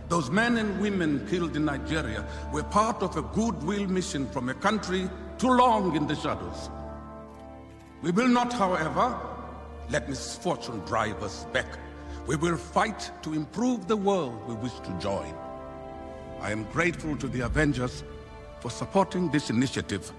Those 0.09 0.31
men 0.31 0.57
and 0.57 0.81
women 0.81 1.25
killed 1.29 1.55
in 1.55 1.65
Nigeria 1.65 2.25
were 2.51 2.63
part 2.63 3.03
of 3.03 3.15
a 3.15 3.21
goodwill 3.21 3.85
mission 3.85 4.27
from 4.29 4.49
a 4.49 4.55
country 4.55 5.07
too 5.37 5.51
long 5.51 5.95
in 5.95 6.07
the 6.07 6.15
shadows. 6.15 6.69
We 8.01 8.09
will 8.09 8.27
not, 8.27 8.51
however, 8.51 9.15
let 9.91 10.09
misfortune 10.09 10.79
drive 10.85 11.21
us 11.21 11.45
back. 11.53 11.77
We 12.25 12.35
will 12.35 12.57
fight 12.57 13.11
to 13.21 13.33
improve 13.33 13.87
the 13.87 13.97
world 13.97 14.47
we 14.47 14.55
wish 14.55 14.73
to 14.79 14.97
join. 14.99 15.33
I 16.41 16.51
am 16.51 16.63
grateful 16.71 17.15
to 17.17 17.27
the 17.27 17.41
Avengers 17.41 18.03
for 18.61 18.71
supporting 18.71 19.29
this 19.29 19.51
initiative. 19.51 20.11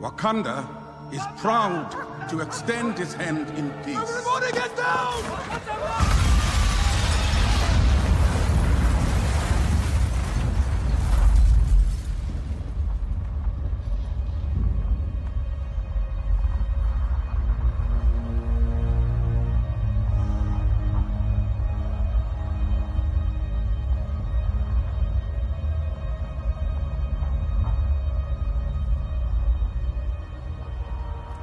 Wakanda 0.00 0.66
is 1.12 1.22
proud 1.36 2.28
to 2.28 2.40
extend 2.40 2.98
his 2.98 3.14
hand 3.14 3.48
in 3.56 3.70
peace. 3.84 3.96
Everybody 3.96 4.52
get 4.52 4.76
down! 4.76 5.77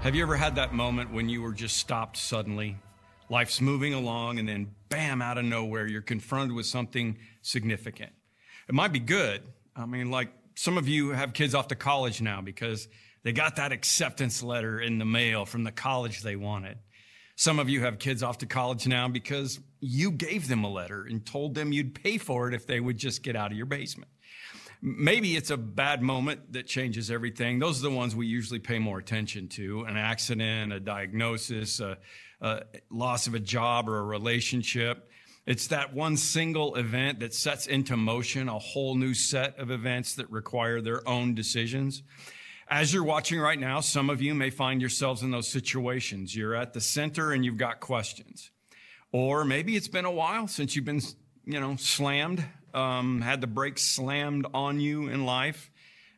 Have 0.06 0.14
you 0.14 0.22
ever 0.22 0.36
had 0.36 0.58
that 0.58 0.72
moment 0.72 1.12
when 1.12 1.30
you 1.30 1.42
were 1.42 1.52
just 1.52 1.78
stopped 1.78 2.18
suddenly? 2.18 2.78
Life's 3.28 3.60
moving 3.60 3.96
along, 3.96 4.38
and 4.38 4.48
then 4.48 4.70
bam, 4.88 5.20
out 5.20 5.40
of 5.40 5.46
nowhere, 5.46 5.88
you're 5.88 6.04
confronted 6.04 6.56
with 6.56 6.68
something 6.68 7.18
significant. 7.42 8.12
It 8.70 8.76
might 8.76 8.94
be 8.94 9.00
good. 9.00 9.42
I 9.76 9.88
mean, 9.88 10.12
like 10.12 10.30
some 10.54 10.78
of 10.78 10.88
you 10.88 11.10
have 11.10 11.34
kids 11.34 11.56
off 11.56 11.70
to 11.70 11.76
college 11.76 12.22
now 12.22 12.40
because 12.40 12.88
they 13.24 13.32
got 13.32 13.56
that 13.56 13.72
acceptance 13.72 14.44
letter 14.44 14.80
in 14.80 15.00
the 15.00 15.06
mail 15.06 15.44
from 15.44 15.64
the 15.64 15.72
college 15.72 16.22
they 16.22 16.36
wanted. 16.36 16.78
Some 17.36 17.58
of 17.58 17.68
you 17.68 17.82
have 17.82 17.98
kids 17.98 18.22
off 18.22 18.38
to 18.38 18.46
college 18.46 18.86
now 18.86 19.08
because 19.08 19.60
you 19.80 20.12
gave 20.12 20.48
them 20.48 20.64
a 20.64 20.70
letter 20.70 21.08
and 21.10 21.26
told 21.26 21.56
them 21.56 21.72
you'd 21.72 21.96
pay 21.96 22.20
for 22.20 22.48
it 22.48 22.54
if 22.54 22.68
they 22.68 22.80
would 22.80 23.00
just 23.00 23.24
get 23.24 23.36
out 23.36 23.50
of 23.50 23.58
your 23.58 23.66
basement. 23.66 24.12
Maybe 24.82 25.36
it's 25.36 25.50
a 25.50 25.58
bad 25.58 26.02
moment 26.02 26.54
that 26.54 26.68
changes 26.68 27.10
everything. 27.10 27.60
Those 27.60 27.80
are 27.80 27.90
the 27.90 27.96
ones 27.96 28.16
we 28.16 28.28
usually 28.28 28.60
pay 28.60 28.80
more 28.80 29.00
attention 29.00 29.48
to 29.50 29.84
an 29.84 29.98
accident, 29.98 30.74
a 30.74 30.80
diagnosis, 30.80 31.80
a, 31.80 31.98
a 32.42 32.64
loss 32.90 33.28
of 33.28 33.34
a 33.34 33.40
job 33.40 33.90
or 33.90 34.00
a 34.00 34.04
relationship. 34.04 35.10
It's 35.46 35.68
that 35.68 35.94
one 35.94 36.18
single 36.18 36.76
event 36.76 37.20
that 37.20 37.34
sets 37.34 37.68
into 37.68 37.96
motion 37.96 38.50
a 38.50 38.58
whole 38.58 38.96
new 38.96 39.14
set 39.14 39.60
of 39.60 39.70
events 39.70 40.16
that 40.16 40.30
require 40.32 40.82
their 40.82 41.08
own 41.08 41.36
decisions. 41.36 42.02
As 42.68 42.92
you're 42.92 43.04
watching 43.04 43.40
right 43.40 43.60
now, 43.60 43.80
some 43.80 44.10
of 44.10 44.24
you 44.24 44.34
may 44.34 44.50
find 44.50 44.82
yourselves 44.82 45.22
in 45.22 45.30
those 45.30 45.48
situations. 45.48 46.36
You're 46.36 46.56
at 46.56 46.74
the 46.74 46.82
center 46.82 47.32
and 47.32 47.46
you've 47.46 47.58
got 47.58 47.80
questions. 47.80 48.50
Or 49.12 49.46
maybe 49.46 49.76
it's 49.76 49.88
been 49.88 50.06
a 50.06 50.12
while 50.12 50.48
since 50.48 50.76
you've 50.76 50.86
been, 50.86 51.02
you 51.46 51.60
know, 51.60 51.76
slammed, 51.76 52.44
um, 52.76 53.22
had 53.22 53.42
the 53.42 53.48
brakes 53.48 53.84
slammed 53.84 54.46
on 54.54 54.80
you 54.80 55.08
in 55.08 55.26
life, 55.26 55.72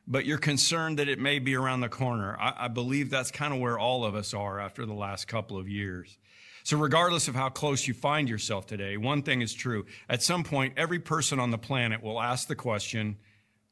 but 0.07 0.25
you're 0.25 0.37
concerned 0.37 0.99
that 0.99 1.07
it 1.07 1.19
may 1.19 1.39
be 1.39 1.55
around 1.55 1.81
the 1.81 1.89
corner. 1.89 2.35
I, 2.39 2.65
I 2.65 2.67
believe 2.67 3.09
that's 3.09 3.31
kind 3.31 3.53
of 3.53 3.59
where 3.59 3.77
all 3.77 4.05
of 4.05 4.15
us 4.15 4.33
are 4.33 4.59
after 4.59 4.85
the 4.85 4.93
last 4.93 5.27
couple 5.27 5.57
of 5.57 5.69
years. 5.69 6.17
So, 6.63 6.77
regardless 6.77 7.29
of 7.29 7.35
how 7.35 7.47
close 7.49 7.87
you 7.87 7.93
find 7.93 8.27
yourself 8.27 8.65
today, 8.65 8.97
one 8.97 9.21
thing 9.21 9.41
is 9.41 9.53
true. 9.53 9.85
At 10.09 10.21
some 10.21 10.43
point, 10.43 10.73
every 10.75 10.99
person 10.99 11.39
on 11.39 11.51
the 11.51 11.57
planet 11.57 12.03
will 12.03 12.21
ask 12.21 12.47
the 12.47 12.55
question, 12.55 13.17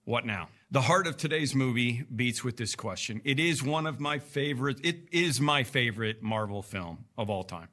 What 0.05 0.25
now? 0.25 0.47
The 0.71 0.81
heart 0.81 1.05
of 1.05 1.17
today's 1.17 1.53
movie 1.53 2.05
beats 2.15 2.43
with 2.43 2.57
this 2.57 2.75
question. 2.75 3.21
It 3.25 3.39
is 3.39 3.61
one 3.61 3.85
of 3.85 3.99
my 3.99 4.19
favorite, 4.19 4.79
it 4.85 5.09
is 5.11 5.41
my 5.41 5.63
favorite 5.63 6.23
Marvel 6.23 6.61
film 6.61 7.05
of 7.17 7.29
all 7.29 7.43
time 7.43 7.67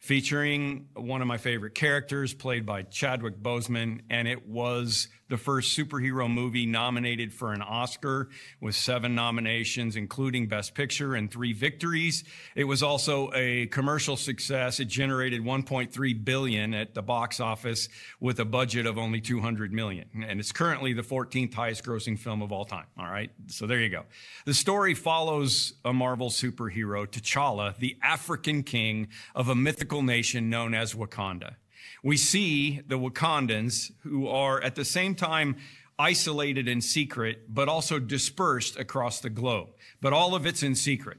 featuring 0.00 0.88
one 0.94 1.20
of 1.20 1.28
my 1.28 1.38
favorite 1.38 1.74
characters 1.74 2.34
played 2.34 2.66
by 2.66 2.82
Chadwick 2.82 3.40
Boseman. 3.40 4.00
And 4.10 4.26
it 4.26 4.48
was 4.48 5.08
the 5.30 5.38
first 5.38 5.78
superhero 5.78 6.30
movie 6.30 6.66
nominated 6.66 7.32
for 7.32 7.52
an 7.52 7.62
Oscar 7.62 8.28
with 8.60 8.74
seven 8.74 9.14
nominations, 9.14 9.94
including 9.94 10.48
Best 10.48 10.74
Picture 10.74 11.14
and 11.14 11.30
three 11.30 11.52
victories. 11.52 12.24
It 12.56 12.64
was 12.64 12.82
also 12.82 13.30
a 13.32 13.66
commercial 13.66 14.16
success. 14.16 14.80
It 14.80 14.88
generated 14.88 15.42
1.3 15.42 16.24
billion 16.24 16.74
at 16.74 16.94
the 16.94 17.02
box 17.02 17.38
office 17.38 17.88
with 18.18 18.40
a 18.40 18.44
budget 18.44 18.86
of 18.86 18.98
only 18.98 19.20
200 19.20 19.72
million. 19.72 20.08
And 20.26 20.40
it's 20.40 20.52
currently 20.52 20.92
the 20.92 21.02
14th 21.02 21.54
highest 21.54 21.84
grossing 21.84 22.18
film 22.18 22.42
of 22.42 22.50
all 22.50 22.64
time. 22.64 22.86
All 22.98 23.06
right. 23.08 23.30
So 23.46 23.68
there 23.68 23.78
you 23.78 23.88
go. 23.88 24.04
The 24.46 24.54
story 24.54 24.94
follows 24.94 25.74
a 25.84 25.92
Marvel 25.92 26.30
superhero, 26.30 27.06
T'Challa, 27.06 27.76
the 27.78 27.96
African 28.02 28.64
king 28.64 29.08
of 29.36 29.48
a 29.48 29.54
mythical 29.54 30.02
nation 30.02 30.50
known 30.50 30.74
as 30.74 30.94
Wakanda 30.94 31.54
we 32.02 32.16
see 32.16 32.80
the 32.86 32.98
Wakandans 32.98 33.92
who 34.02 34.28
are 34.28 34.60
at 34.62 34.74
the 34.74 34.84
same 34.84 35.14
time 35.14 35.56
isolated 35.98 36.66
in 36.66 36.80
secret, 36.80 37.52
but 37.52 37.68
also 37.68 37.98
dispersed 37.98 38.78
across 38.78 39.20
the 39.20 39.30
globe. 39.30 39.68
But 40.00 40.12
all 40.12 40.34
of 40.34 40.46
it's 40.46 40.62
in 40.62 40.74
secret 40.74 41.18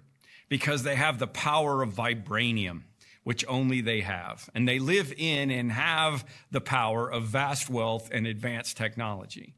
because 0.49 0.83
they 0.83 0.95
have 0.95 1.19
the 1.19 1.27
power 1.27 1.83
of 1.83 1.93
vibranium, 1.93 2.81
which 3.23 3.45
only 3.47 3.81
they 3.81 4.01
have. 4.01 4.49
And 4.55 4.67
they 4.67 4.79
live 4.79 5.13
in 5.15 5.51
and 5.51 5.71
have 5.71 6.25
the 6.49 6.61
power 6.61 7.09
of 7.09 7.23
vast 7.23 7.69
wealth 7.69 8.09
and 8.11 8.25
advanced 8.25 8.75
technology. 8.75 9.53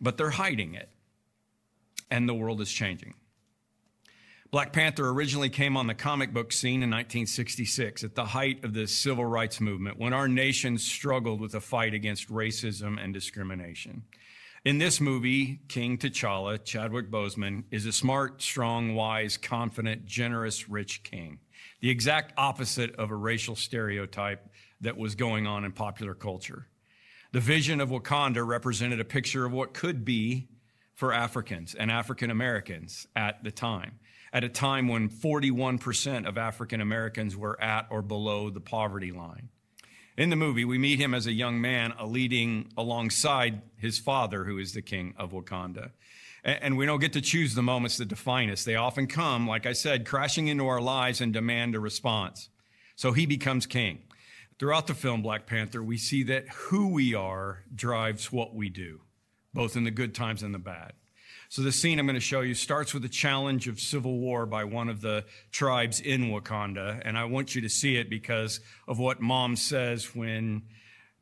But 0.00 0.16
they're 0.16 0.30
hiding 0.30 0.74
it. 0.74 0.90
And 2.10 2.28
the 2.28 2.34
world 2.34 2.60
is 2.60 2.70
changing. 2.70 3.14
Black 4.50 4.72
Panther 4.72 5.08
originally 5.08 5.48
came 5.48 5.76
on 5.76 5.86
the 5.86 5.94
comic 5.94 6.32
book 6.32 6.50
scene 6.52 6.82
in 6.82 6.90
1966 6.90 8.02
at 8.02 8.16
the 8.16 8.24
height 8.24 8.64
of 8.64 8.74
the 8.74 8.88
civil 8.88 9.24
rights 9.24 9.60
movement 9.60 9.96
when 9.96 10.12
our 10.12 10.26
nation 10.26 10.76
struggled 10.76 11.40
with 11.40 11.54
a 11.54 11.60
fight 11.60 11.94
against 11.94 12.28
racism 12.28 13.00
and 13.00 13.14
discrimination. 13.14 14.02
In 14.64 14.78
this 14.78 15.00
movie, 15.00 15.60
King 15.68 15.98
T'Challa, 15.98 16.64
Chadwick 16.64 17.12
Boseman, 17.12 17.62
is 17.70 17.86
a 17.86 17.92
smart, 17.92 18.42
strong, 18.42 18.96
wise, 18.96 19.36
confident, 19.36 20.04
generous, 20.04 20.68
rich 20.68 21.04
king. 21.04 21.38
The 21.80 21.90
exact 21.90 22.32
opposite 22.36 22.96
of 22.96 23.12
a 23.12 23.16
racial 23.16 23.54
stereotype 23.54 24.50
that 24.80 24.96
was 24.96 25.14
going 25.14 25.46
on 25.46 25.64
in 25.64 25.70
popular 25.70 26.14
culture. 26.14 26.66
The 27.30 27.38
vision 27.38 27.80
of 27.80 27.90
Wakanda 27.90 28.44
represented 28.44 28.98
a 28.98 29.04
picture 29.04 29.46
of 29.46 29.52
what 29.52 29.74
could 29.74 30.04
be 30.04 30.48
for 30.96 31.12
Africans 31.12 31.76
and 31.76 31.88
African 31.88 32.32
Americans 32.32 33.06
at 33.14 33.44
the 33.44 33.52
time 33.52 33.99
at 34.32 34.44
a 34.44 34.48
time 34.48 34.88
when 34.88 35.08
41% 35.08 36.26
of 36.26 36.38
African 36.38 36.80
Americans 36.80 37.36
were 37.36 37.60
at 37.60 37.86
or 37.90 38.02
below 38.02 38.50
the 38.50 38.60
poverty 38.60 39.12
line. 39.12 39.48
In 40.16 40.30
the 40.30 40.36
movie, 40.36 40.64
we 40.64 40.78
meet 40.78 40.98
him 40.98 41.14
as 41.14 41.26
a 41.26 41.32
young 41.32 41.60
man, 41.60 41.94
leading 42.04 42.70
alongside 42.76 43.62
his 43.76 43.98
father, 43.98 44.44
who 44.44 44.58
is 44.58 44.74
the 44.74 44.82
king 44.82 45.14
of 45.16 45.32
Wakanda. 45.32 45.90
And 46.44 46.76
we 46.76 46.86
don't 46.86 47.00
get 47.00 47.12
to 47.14 47.20
choose 47.20 47.54
the 47.54 47.62
moments 47.62 47.96
that 47.98 48.08
define 48.08 48.50
us. 48.50 48.64
They 48.64 48.76
often 48.76 49.06
come, 49.06 49.46
like 49.46 49.66
I 49.66 49.72
said, 49.72 50.06
crashing 50.06 50.48
into 50.48 50.66
our 50.66 50.80
lives 50.80 51.20
and 51.20 51.32
demand 51.32 51.74
a 51.74 51.80
response. 51.80 52.48
So 52.96 53.12
he 53.12 53.26
becomes 53.26 53.66
king. 53.66 54.00
Throughout 54.58 54.86
the 54.86 54.94
film 54.94 55.22
Black 55.22 55.46
Panther, 55.46 55.82
we 55.82 55.96
see 55.96 56.22
that 56.24 56.48
who 56.48 56.88
we 56.88 57.14
are 57.14 57.64
drives 57.74 58.30
what 58.30 58.54
we 58.54 58.68
do, 58.68 59.00
both 59.54 59.74
in 59.74 59.84
the 59.84 59.90
good 59.90 60.14
times 60.14 60.42
and 60.42 60.54
the 60.54 60.58
bad. 60.58 60.92
So 61.50 61.62
the 61.62 61.72
scene 61.72 61.98
I'm 61.98 62.06
going 62.06 62.14
to 62.14 62.20
show 62.20 62.42
you 62.42 62.54
starts 62.54 62.94
with 62.94 63.04
a 63.04 63.08
challenge 63.08 63.66
of 63.66 63.80
civil 63.80 64.20
war 64.20 64.46
by 64.46 64.62
one 64.62 64.88
of 64.88 65.00
the 65.00 65.24
tribes 65.50 65.98
in 65.98 66.30
Wakanda. 66.30 67.02
And 67.04 67.18
I 67.18 67.24
want 67.24 67.56
you 67.56 67.62
to 67.62 67.68
see 67.68 67.96
it 67.96 68.08
because 68.08 68.60
of 68.86 69.00
what 69.00 69.20
mom 69.20 69.56
says 69.56 70.14
when 70.14 70.62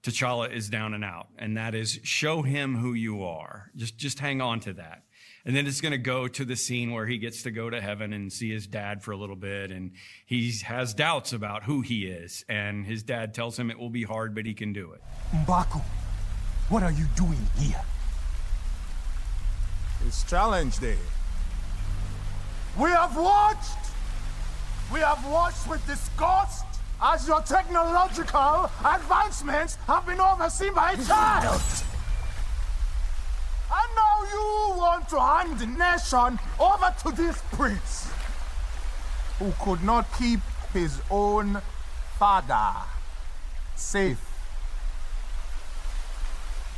T'Challa 0.03 0.53
is 0.53 0.69
down 0.69 0.93
and 0.93 1.03
out. 1.03 1.29
And 1.39 1.57
that 1.57 1.75
is 1.75 1.99
show 2.03 2.43
him 2.43 2.77
who 2.77 2.93
you 2.93 3.25
are. 3.25 3.71
Just, 3.75 3.97
just 3.97 4.19
hang 4.19 4.43
on 4.43 4.61
to 4.61 4.75
that. 4.75 5.05
And 5.47 5.57
then 5.57 5.67
it's 5.67 5.81
going 5.81 5.93
to 5.93 5.99
go 5.99 6.29
to 6.29 6.45
the 6.45 6.57
scene 6.57 6.93
where 6.93 7.07
he 7.07 7.17
gets 7.17 7.45
to 7.45 7.51
go 7.51 7.71
to 7.71 7.81
heaven 7.81 8.13
and 8.13 8.31
see 8.31 8.53
his 8.53 8.67
dad 8.67 9.03
for 9.03 9.13
a 9.13 9.17
little 9.17 9.35
bit. 9.35 9.71
And 9.71 9.93
he 10.27 10.53
has 10.65 10.93
doubts 10.93 11.33
about 11.33 11.63
who 11.63 11.81
he 11.81 12.05
is. 12.05 12.45
And 12.51 12.85
his 12.85 13.03
dad 13.03 13.33
tells 13.33 13.59
him 13.59 13.71
it 13.71 13.79
will 13.79 13.89
be 13.89 14.05
hard, 14.05 14.35
but 14.35 14.45
he 14.45 14.53
can 14.53 14.75
do 14.75 14.93
it. 14.93 15.01
Mbaku, 15.35 15.81
what 16.69 16.83
are 16.83 16.93
you 16.93 17.07
doing 17.17 17.41
here? 17.59 17.81
It's 20.07 20.23
challenge 20.25 20.79
day. 20.79 20.97
We 22.79 22.91
have 22.91 23.17
watched! 23.17 23.79
We 24.93 25.01
have 25.01 25.25
watched 25.27 25.69
with 25.69 25.85
disgust 25.87 26.65
as 27.01 27.27
your 27.29 27.43
technological 27.43 28.71
advancements 28.85 29.77
have 29.87 30.07
been 30.07 30.21
overseen 30.21 30.75
by 30.75 30.93
a 30.93 31.05
child! 31.05 31.61
And 33.71 33.91
now 33.97 34.23
you 34.33 34.79
want 34.79 35.09
to 35.11 35.21
hand 35.21 35.59
the 35.59 35.67
nation 35.67 36.39
over 36.59 36.95
to 37.03 37.13
this 37.15 37.43
prince 37.53 38.11
who 39.39 39.53
could 39.61 39.85
not 39.85 40.07
keep 40.19 40.41
his 40.73 41.01
own 41.11 41.61
father 42.19 42.73
safe. 43.77 44.25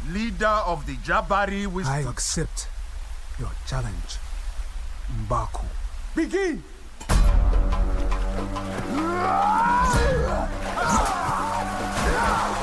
Leader 0.08 0.46
of 0.46 0.86
the 0.86 0.96
Jabari 0.96 1.66
wisdom. 1.66 1.94
I 1.94 2.10
accept 2.10 2.66
your 3.38 3.52
challenge, 3.66 4.18
Mbaku. 5.26 5.64
Begin! 6.14 6.62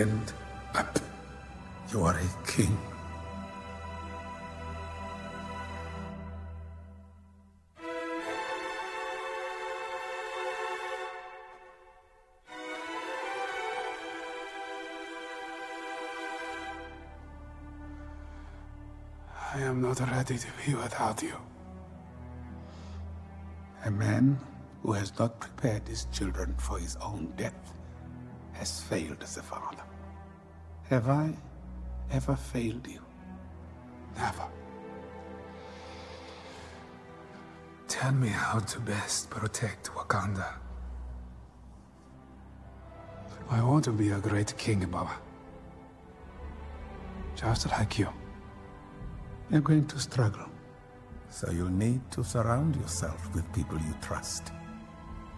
Stand 0.00 0.32
up. 0.74 0.98
You 1.92 2.04
are 2.04 2.16
a 2.16 2.46
king. 2.46 2.74
I 19.52 19.60
am 19.60 19.82
not 19.82 20.00
ready 20.00 20.38
to 20.38 20.46
be 20.64 20.74
without 20.74 21.22
you. 21.22 21.36
A 23.84 23.90
man 23.90 24.38
who 24.82 24.92
has 24.92 25.12
not 25.18 25.38
prepared 25.38 25.86
his 25.86 26.06
children 26.06 26.54
for 26.56 26.78
his 26.78 26.96
own 27.02 27.34
death 27.36 27.74
has 28.60 28.78
failed 28.78 29.22
as 29.22 29.38
a 29.38 29.42
father. 29.42 29.82
Have 30.90 31.08
I 31.08 31.32
ever 32.12 32.36
failed 32.36 32.86
you? 32.86 33.00
Never. 34.16 34.46
Tell 37.88 38.12
me 38.12 38.28
how 38.28 38.58
to 38.58 38.80
best 38.80 39.30
protect 39.30 39.90
Wakanda. 39.94 40.50
I 43.48 43.62
want 43.62 43.84
to 43.84 43.92
be 43.92 44.10
a 44.10 44.18
great 44.18 44.54
king, 44.58 44.84
Baba. 44.86 45.16
Just 47.34 47.66
like 47.70 47.98
you. 47.98 48.08
You're 49.50 49.62
going 49.62 49.86
to 49.86 49.98
struggle. 49.98 50.46
So 51.30 51.50
you'll 51.50 51.78
need 51.86 52.02
to 52.10 52.22
surround 52.22 52.76
yourself 52.76 53.34
with 53.34 53.50
people 53.54 53.78
you 53.78 53.94
trust. 54.02 54.52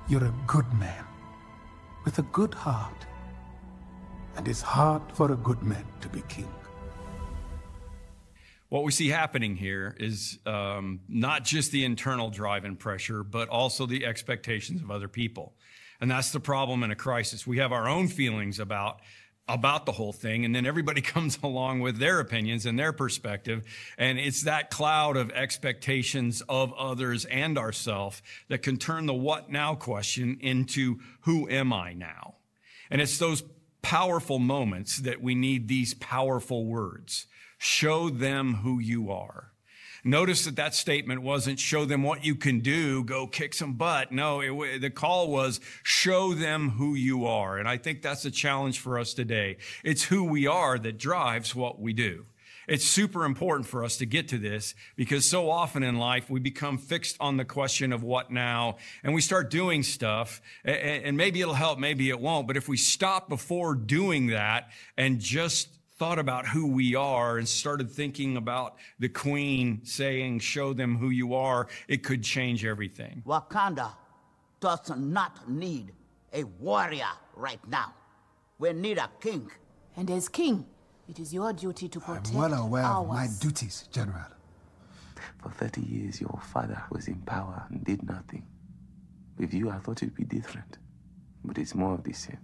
You're 0.09 0.25
a 0.25 0.35
good 0.49 0.71
man, 0.75 1.05
with 2.05 2.19
a 2.19 2.23
good 2.23 2.53
heart. 2.53 3.07
And 4.37 4.49
it's 4.49 4.62
hard 4.62 5.03
for 5.14 5.33
a 5.33 5.37
good 5.37 5.62
man 5.62 5.85
to 6.01 6.09
be 6.09 6.23
king. 6.23 6.49
What 8.68 8.85
we 8.85 8.92
see 8.92 9.09
happening 9.09 9.55
here 9.55 9.95
is 10.01 10.38
um, 10.47 11.01
not 11.07 11.45
just 11.45 11.73
the 11.73 11.85
internal 11.85 12.31
drive 12.31 12.64
and 12.64 12.79
pressure, 12.79 13.23
but 13.23 13.51
also 13.51 13.85
the 13.85 14.07
expectations 14.07 14.81
of 14.81 14.90
other 14.90 15.09
people. 15.09 15.53
And 16.01 16.11
that's 16.11 16.33
the 16.33 16.40
problem 16.40 16.83
in 16.83 16.90
a 16.90 16.97
crisis. 16.97 17.47
We 17.47 17.59
have 17.59 17.71
our 17.71 17.87
own 17.87 18.09
feelings 18.09 18.59
about 18.59 19.01
about 19.49 19.87
the 19.87 19.92
whole 19.92 20.12
thing. 20.12 20.45
And 20.45 20.55
then 20.55 20.66
everybody 20.66 21.01
comes 21.03 21.38
along 21.42 21.81
with 21.81 21.99
their 21.99 22.21
opinions 22.21 22.64
and 22.64 22.79
their 22.79 22.92
perspective. 22.92 23.64
And 23.99 24.18
it's 24.18 24.42
that 24.42 24.71
cloud 24.71 25.16
of 25.16 25.31
expectations 25.33 26.42
of 26.49 26.73
others 26.75 27.25
and 27.27 27.59
ourself 27.59 28.23
that 28.49 28.62
can 28.62 28.77
turn 28.77 29.07
the 29.07 29.14
what 29.14 29.51
now 29.51 29.75
question 29.75 30.38
into 30.40 31.01
who 31.23 31.49
am 31.49 31.73
I 31.73 31.92
now? 31.92 32.37
And 32.90 33.01
it's 33.01 33.18
those 33.18 33.42
powerful 33.83 34.38
moments 34.38 34.99
that 34.99 35.21
we 35.21 35.35
need 35.35 35.68
these 35.68 35.95
powerful 35.95 36.66
words. 36.66 37.27
Show 37.59 38.09
them 38.09 38.55
who 38.55 38.79
you 38.79 39.11
are. 39.11 39.53
Notice 40.05 40.45
that 40.47 40.57
that 40.57 40.75
statement 40.75 41.23
wasn't 41.23 41.61
show 41.61 41.85
them 41.85 42.03
what 42.03 42.25
you 42.25 42.35
can 42.35 42.59
do, 42.59 43.05
go 43.05 43.29
kick 43.29 43.55
some 43.55 43.75
butt. 43.75 44.11
No, 44.11 44.40
it, 44.40 44.81
the 44.81 44.90
call 44.90 45.31
was 45.31 45.61
show 45.85 46.35
them 46.35 46.71
who 46.71 46.95
you 46.95 47.25
are. 47.25 47.59
And 47.59 47.68
I 47.68 47.77
think 47.77 48.03
that's 48.03 48.25
a 48.25 48.31
challenge 48.31 48.81
for 48.81 48.99
us 48.99 49.14
today. 49.14 49.59
It's 49.85 50.03
who 50.03 50.25
we 50.25 50.49
are 50.49 50.77
that 50.79 50.99
drives 50.99 51.55
what 51.55 51.81
we 51.81 51.92
do. 51.92 52.27
It's 52.68 52.85
super 52.85 53.25
important 53.25 53.66
for 53.66 53.85
us 53.85 53.96
to 53.98 54.07
get 54.07 54.29
to 54.29 54.38
this 54.38 54.75
because 54.96 55.29
so 55.29 55.51
often 55.51 55.83
in 55.83 55.98
life 55.98 56.31
we 56.31 56.40
become 56.40 56.79
fixed 56.79 57.16
on 57.20 57.37
the 57.37 57.44
question 57.44 57.92
of 57.92 58.03
what 58.03 58.31
now 58.31 58.77
and 59.03 59.14
we 59.14 59.20
start 59.20 59.51
doing 59.51 59.83
stuff 59.83 60.40
and 60.64 61.16
maybe 61.16 61.40
it'll 61.40 61.55
help, 61.55 61.79
maybe 61.79 62.09
it 62.09 62.20
won't. 62.20 62.46
But 62.46 62.57
if 62.57 62.68
we 62.68 62.77
stop 62.77 63.29
before 63.29 63.75
doing 63.75 64.29
that 64.29 64.70
and 64.96 65.18
just 65.18 65.68
thought 65.98 66.18
about 66.18 66.46
who 66.46 66.66
we 66.66 66.94
are 66.94 67.38
and 67.38 67.48
started 67.48 67.90
thinking 67.90 68.37
about 68.37 68.77
the 68.98 69.09
queen 69.09 69.81
saying, 69.85 70.40
show 70.40 70.72
them 70.72 70.97
who 70.97 71.11
you 71.11 71.34
are, 71.34 71.68
it 71.87 72.03
could 72.03 72.22
change 72.22 72.64
everything. 72.64 73.22
Wakanda 73.26 73.93
does 74.61 74.91
not 74.97 75.49
need 75.49 75.93
a 76.32 76.45
warrior 76.45 77.12
right 77.37 77.61
now. 77.68 77.95
We 78.59 78.72
need 78.72 78.99
a 78.99 79.11
king. 79.20 79.51
And 79.97 80.11
as 80.11 80.28
king, 80.28 80.66
it 81.09 81.18
is 81.18 81.32
your 81.34 81.53
duty 81.53 81.88
to 81.88 82.00
protect 82.00 82.28
I'm 82.30 82.34
well 82.36 82.55
aware 82.55 82.84
ours. 82.84 83.03
of 83.03 83.09
my 83.09 83.28
duties, 83.40 83.88
General. 83.92 84.26
For 85.42 85.50
30 85.50 85.80
years, 85.82 86.20
your 86.20 86.40
father 86.53 86.82
was 86.90 87.09
in 87.09 87.16
power 87.22 87.66
and 87.68 87.84
did 87.84 88.03
nothing. 88.03 88.46
With 89.38 89.53
you, 89.55 89.70
I 89.70 89.78
thought 89.78 90.03
it'd 90.03 90.14
be 90.14 90.24
different. 90.24 90.78
But 91.44 91.59
it's 91.59 91.74
more 91.74 91.94
of 91.94 92.05
the 92.05 92.12
same. 92.12 92.38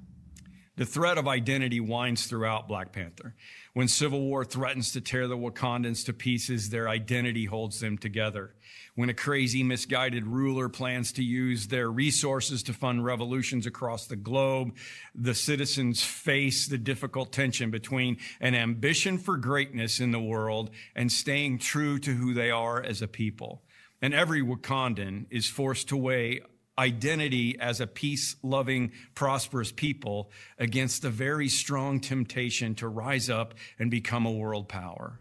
The 0.78 0.86
threat 0.86 1.18
of 1.18 1.26
identity 1.26 1.80
winds 1.80 2.28
throughout 2.28 2.68
Black 2.68 2.92
Panther. 2.92 3.34
When 3.74 3.88
civil 3.88 4.20
war 4.20 4.44
threatens 4.44 4.92
to 4.92 5.00
tear 5.00 5.26
the 5.26 5.36
Wakandans 5.36 6.06
to 6.06 6.12
pieces, 6.12 6.70
their 6.70 6.88
identity 6.88 7.46
holds 7.46 7.80
them 7.80 7.98
together. 7.98 8.54
When 8.94 9.08
a 9.08 9.14
crazy, 9.14 9.64
misguided 9.64 10.24
ruler 10.24 10.68
plans 10.68 11.10
to 11.14 11.24
use 11.24 11.66
their 11.66 11.90
resources 11.90 12.62
to 12.62 12.72
fund 12.72 13.04
revolutions 13.04 13.66
across 13.66 14.06
the 14.06 14.14
globe, 14.14 14.76
the 15.16 15.34
citizens 15.34 16.04
face 16.04 16.68
the 16.68 16.78
difficult 16.78 17.32
tension 17.32 17.72
between 17.72 18.16
an 18.40 18.54
ambition 18.54 19.18
for 19.18 19.36
greatness 19.36 19.98
in 19.98 20.12
the 20.12 20.20
world 20.20 20.70
and 20.94 21.10
staying 21.10 21.58
true 21.58 21.98
to 21.98 22.12
who 22.14 22.34
they 22.34 22.52
are 22.52 22.80
as 22.80 23.02
a 23.02 23.08
people. 23.08 23.64
And 24.00 24.14
every 24.14 24.42
Wakandan 24.42 25.26
is 25.28 25.48
forced 25.48 25.88
to 25.88 25.96
weigh 25.96 26.42
identity 26.78 27.58
as 27.60 27.80
a 27.80 27.86
peace 27.86 28.36
loving, 28.42 28.92
prosperous 29.14 29.72
people 29.72 30.30
against 30.58 31.02
the 31.02 31.10
very 31.10 31.48
strong 31.48 32.00
temptation 32.00 32.74
to 32.76 32.88
rise 32.88 33.28
up 33.28 33.54
and 33.78 33.90
become 33.90 34.24
a 34.24 34.32
world 34.32 34.68
power. 34.68 35.18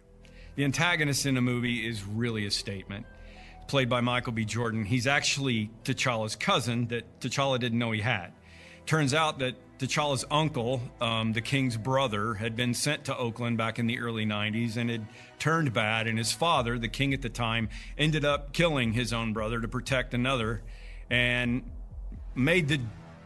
The 0.55 0.63
antagonist 0.63 1.25
in 1.25 1.35
the 1.35 1.41
movie 1.41 1.87
is 1.87 2.03
really 2.03 2.45
a 2.45 2.51
statement. 2.51 3.05
Played 3.67 3.89
by 3.89 4.01
Michael 4.01 4.33
B. 4.33 4.45
Jordan, 4.45 4.85
he's 4.85 5.07
actually 5.07 5.69
T'Challa's 5.83 6.35
cousin 6.35 6.87
that 6.87 7.19
T'Challa 7.19 7.59
didn't 7.59 7.79
know 7.79 7.91
he 7.91 8.01
had. 8.01 8.31
Turns 8.85 9.13
out 9.13 9.39
that 9.39 9.55
T'Challa's 9.77 10.25
uncle, 10.31 10.81
um, 11.01 11.33
the 11.33 11.41
king's 11.41 11.75
brother, 11.75 12.33
had 12.33 12.55
been 12.55 12.73
sent 12.73 13.05
to 13.05 13.17
Oakland 13.17 13.57
back 13.57 13.77
in 13.77 13.85
the 13.85 13.99
early 13.99 14.25
90s 14.25 14.77
and 14.77 14.89
had 14.89 15.05
turned 15.37 15.73
bad. 15.73 16.07
And 16.07 16.17
his 16.17 16.31
father, 16.31 16.79
the 16.79 16.87
king 16.87 17.13
at 17.13 17.21
the 17.21 17.29
time, 17.29 17.69
ended 17.97 18.25
up 18.25 18.53
killing 18.53 18.93
his 18.93 19.11
own 19.11 19.33
brother 19.33 19.59
to 19.59 19.67
protect 19.67 20.13
another 20.13 20.63
and 21.09 21.63
made 22.35 22.67
the 22.67 22.79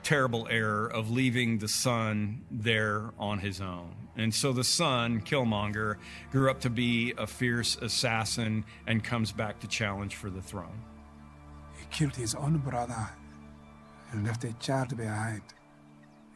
terrible 0.04 0.48
error 0.50 0.88
of 0.88 1.12
leaving 1.12 1.60
the 1.60 1.68
son 1.68 2.44
there 2.50 3.12
on 3.20 3.40
his 3.40 3.62
own. 3.62 3.96
And 4.18 4.34
so 4.34 4.52
the 4.52 4.64
son, 4.64 5.22
Killmonger, 5.22 5.98
grew 6.32 6.50
up 6.50 6.60
to 6.62 6.70
be 6.70 7.14
a 7.18 7.26
fierce 7.26 7.78
assassin 7.78 8.66
and 8.86 9.04
comes 9.04 9.32
back 9.32 9.60
to 9.62 9.68
challenge 9.68 10.16
for 10.16 10.30
the 10.30 10.42
throne. 10.42 10.84
He 11.78 11.86
killed 11.92 12.16
his 12.16 12.36
own 12.36 12.58
brother 12.58 13.10
and 14.12 14.26
left 14.26 14.44
a 14.44 14.54
child 14.54 14.98
behind 14.98 15.44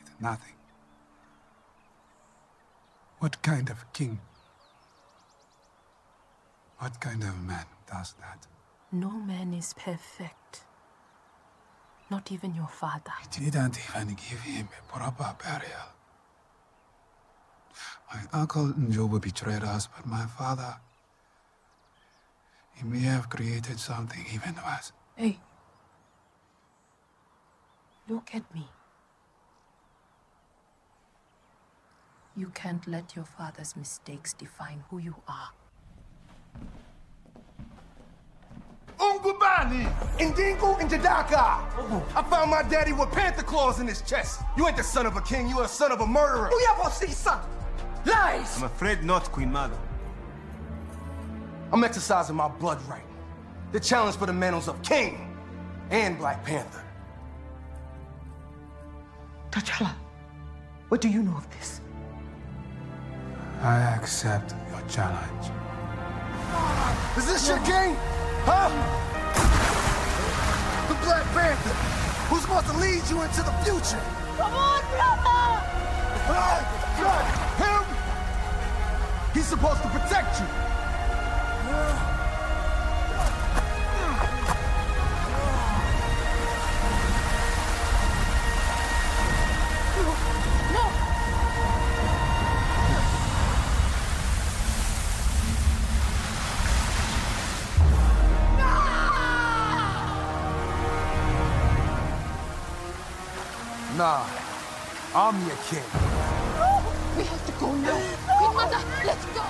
with 0.04 0.22
nothing. 0.22 0.54
What 3.20 3.42
kind 3.42 3.70
of 3.70 3.92
king? 3.94 4.20
What 6.78 7.00
kind 7.00 7.24
of 7.24 7.42
man 7.44 7.66
does 7.92 8.14
that? 8.20 8.48
No 8.92 9.12
man 9.12 9.54
is 9.54 9.74
perfect. 9.74 10.62
Not 12.10 12.32
even 12.32 12.54
your 12.54 12.68
father. 12.68 13.12
He 13.34 13.46
didn't 13.46 13.80
even 13.90 14.10
give 14.10 14.42
him 14.42 14.70
a 14.80 14.92
proper 14.92 15.36
burial. 15.44 15.90
My 18.14 18.40
uncle 18.40 18.68
N'Jobu 18.68 19.20
betrayed 19.22 19.64
us, 19.64 19.88
but 19.88 20.06
my 20.06 20.26
father, 20.26 20.78
he 22.76 22.86
may 22.86 23.00
have 23.00 23.30
created 23.30 23.80
something 23.80 24.24
even 24.34 24.56
worse. 24.56 24.92
Hey. 25.16 25.40
Look 28.08 28.36
at 28.36 28.54
me. 28.54 28.68
You 32.38 32.52
can't 32.54 32.86
let 32.86 33.16
your 33.16 33.26
father's 33.26 33.76
mistakes 33.76 34.34
define 34.34 34.84
who 34.90 35.00
you 35.00 35.16
are. 35.28 35.52
Ungubani, 38.98 39.92
Indingu, 40.18 40.80
and 40.80 40.90
Jadaka. 40.90 41.62
I 42.16 42.24
found 42.30 42.52
my 42.52 42.64
daddy 42.64 42.94
with 42.94 43.12
panther 43.12 43.44
claws 43.44 43.80
in 43.80 43.88
his 43.88 44.02
chest. 44.02 44.42
You 44.58 44.68
ain't 44.68 44.78
the 44.78 44.84
son 44.84 45.06
of 45.06 45.18
a 45.18 45.22
king, 45.22 45.48
you 45.48 45.60
are 45.60 45.66
a 45.66 45.68
son 45.68 45.92
of 45.92 46.02
a 46.02 46.08
murderer. 46.08 46.48
Who 46.48 46.60
you 46.60 46.90
see, 46.92 47.08
son? 47.08 47.42
Lies! 48.06 48.58
I'm 48.58 48.64
afraid 48.64 49.04
not, 49.04 49.32
Queen 49.32 49.52
Mother. 49.52 49.78
I'm 51.74 51.84
exercising 51.84 52.36
my 52.36 52.48
blood 52.48 52.82
right. 52.88 53.04
The 53.72 53.80
challenge 53.80 54.16
for 54.16 54.26
the 54.26 54.34
mantles 54.34 54.68
of 54.68 54.82
King 54.82 55.36
and 55.90 56.18
Black 56.18 56.46
Panther. 56.46 56.84
T'Challa, 59.52 59.94
what 60.90 61.02
do 61.02 61.10
you 61.10 61.24
know 61.24 61.36
of 61.36 61.50
this? 61.58 61.82
I 63.62 63.78
accept 63.96 64.54
your 64.70 64.82
challenge. 64.88 65.52
Is 67.18 67.26
this 67.26 67.48
your 67.48 67.60
king? 67.60 67.96
Huh? 68.46 68.70
The 70.88 70.96
Black 71.04 71.26
Panther, 71.34 71.74
who's 72.30 72.42
supposed 72.42 72.68
to 72.68 72.78
lead 72.78 73.04
you 73.10 73.22
into 73.22 73.42
the 73.42 73.52
future. 73.66 74.02
Come 74.38 74.54
on, 74.54 74.82
brother! 74.94 75.66
I 76.28 76.62
got 77.02 77.26
him! 77.58 77.84
He's 79.34 79.48
supposed 79.48 79.82
to 79.82 79.90
protect 79.90 80.40
you. 80.40 80.46
Yeah. 80.46 82.15
I'm 105.18 105.40
your 105.48 105.56
king. 105.70 105.82
We 107.16 107.24
have 107.24 107.46
to 107.46 107.52
go 107.54 107.74
now. 107.74 107.98
Queen 108.38 108.54
Mother, 108.54 108.80
let's 109.06 109.26
go. 109.28 109.44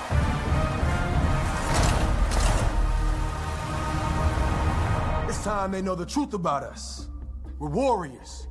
It's 5.28 5.42
time 5.42 5.72
they 5.72 5.82
know 5.82 5.96
the 5.96 6.06
truth 6.06 6.34
about 6.34 6.62
us. 6.62 7.08
We're 7.58 7.68
warriors. 7.68 8.46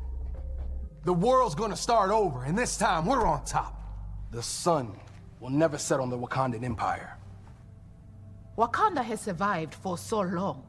The 1.06 1.14
world's 1.14 1.56
gonna 1.56 1.78
start 1.78 2.12
over, 2.12 2.44
and 2.44 2.58
this 2.58 2.76
time 2.76 3.06
we're 3.06 3.26
on 3.26 3.46
top. 3.46 3.82
The 4.32 4.44
sun 4.44 5.00
will 5.40 5.52
never 5.52 5.78
set 5.78 6.02
on 6.02 6.10
the 6.10 6.18
Wakandan 6.18 6.66
Empire. 6.66 7.18
Wakanda 8.58 9.02
has 9.02 9.22
survived 9.22 9.74
for 9.74 9.98
so 9.98 10.20
long 10.20 10.66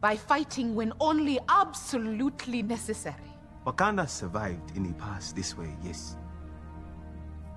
by 0.00 0.16
fighting 0.16 0.74
when 0.74 0.92
only 0.98 1.38
absolutely 1.48 2.64
necessary. 2.64 3.33
Wakanda 3.66 4.08
survived 4.08 4.76
in 4.76 4.82
the 4.82 4.92
past 4.94 5.34
this 5.34 5.56
way, 5.56 5.74
yes. 5.82 6.16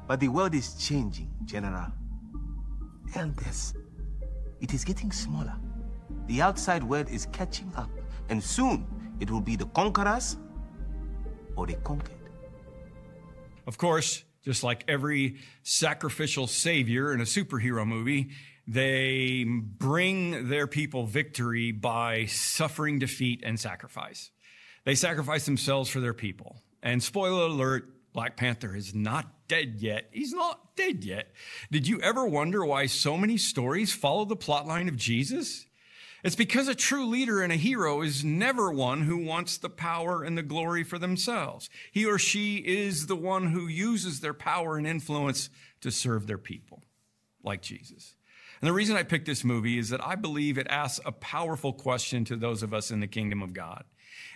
But 0.07 0.21
the 0.21 0.29
world 0.29 0.55
is 0.55 0.73
changing, 0.75 1.29
General. 1.43 1.91
Elders, 3.15 3.73
it 4.61 4.73
is 4.73 4.85
getting 4.85 5.11
smaller. 5.11 5.55
The 6.27 6.41
outside 6.41 6.83
world 6.83 7.09
is 7.09 7.27
catching 7.31 7.71
up, 7.75 7.89
and 8.29 8.41
soon 8.41 8.87
it 9.19 9.29
will 9.29 9.41
be 9.41 9.55
the 9.55 9.65
conquerors 9.67 10.37
or 11.55 11.67
the 11.67 11.75
conquered. 11.75 12.15
Of 13.65 13.77
course, 13.77 14.23
just 14.45 14.63
like 14.63 14.85
every 14.87 15.37
sacrificial 15.63 16.47
savior 16.47 17.13
in 17.13 17.19
a 17.19 17.25
superhero 17.25 17.85
movie, 17.85 18.29
they 18.65 19.45
bring 19.45 20.47
their 20.47 20.67
people 20.67 21.05
victory 21.05 21.73
by 21.73 22.25
suffering 22.27 22.99
defeat 22.99 23.41
and 23.43 23.59
sacrifice. 23.59 24.31
They 24.87 24.95
sacrifice 24.95 25.43
themselves 25.43 25.89
for 25.89 25.99
their 25.99 26.13
people. 26.13 26.61
And 26.81 27.03
spoiler 27.03 27.47
alert, 27.47 28.13
Black 28.13 28.37
Panther 28.37 28.73
is 28.73 28.95
not 28.95 29.29
dead 29.49 29.75
yet. 29.79 30.07
He's 30.11 30.31
not 30.31 30.77
dead 30.77 31.03
yet. 31.03 31.27
Did 31.69 31.89
you 31.89 31.99
ever 31.99 32.25
wonder 32.25 32.65
why 32.65 32.85
so 32.85 33.17
many 33.17 33.35
stories 33.35 33.91
follow 33.93 34.23
the 34.23 34.37
plotline 34.37 34.87
of 34.87 34.95
Jesus? 34.95 35.65
It's 36.23 36.37
because 36.37 36.69
a 36.69 36.73
true 36.73 37.05
leader 37.05 37.41
and 37.41 37.51
a 37.51 37.57
hero 37.57 38.01
is 38.01 38.23
never 38.23 38.71
one 38.71 39.01
who 39.01 39.17
wants 39.17 39.57
the 39.57 39.69
power 39.69 40.23
and 40.23 40.37
the 40.37 40.41
glory 40.41 40.85
for 40.85 40.97
themselves. 40.97 41.69
He 41.91 42.05
or 42.05 42.17
she 42.17 42.55
is 42.55 43.07
the 43.07 43.15
one 43.17 43.47
who 43.47 43.67
uses 43.67 44.21
their 44.21 44.33
power 44.33 44.77
and 44.77 44.87
influence 44.87 45.49
to 45.81 45.91
serve 45.91 46.27
their 46.27 46.37
people, 46.37 46.81
like 47.43 47.61
Jesus. 47.61 48.15
And 48.61 48.69
the 48.69 48.73
reason 48.73 48.95
I 48.95 49.03
picked 49.03 49.25
this 49.25 49.43
movie 49.43 49.77
is 49.77 49.89
that 49.89 50.01
I 50.01 50.15
believe 50.15 50.57
it 50.57 50.67
asks 50.69 51.01
a 51.05 51.11
powerful 51.11 51.73
question 51.73 52.23
to 52.23 52.37
those 52.37 52.63
of 52.63 52.73
us 52.73 52.89
in 52.89 53.01
the 53.01 53.07
kingdom 53.07 53.41
of 53.41 53.53
God. 53.53 53.83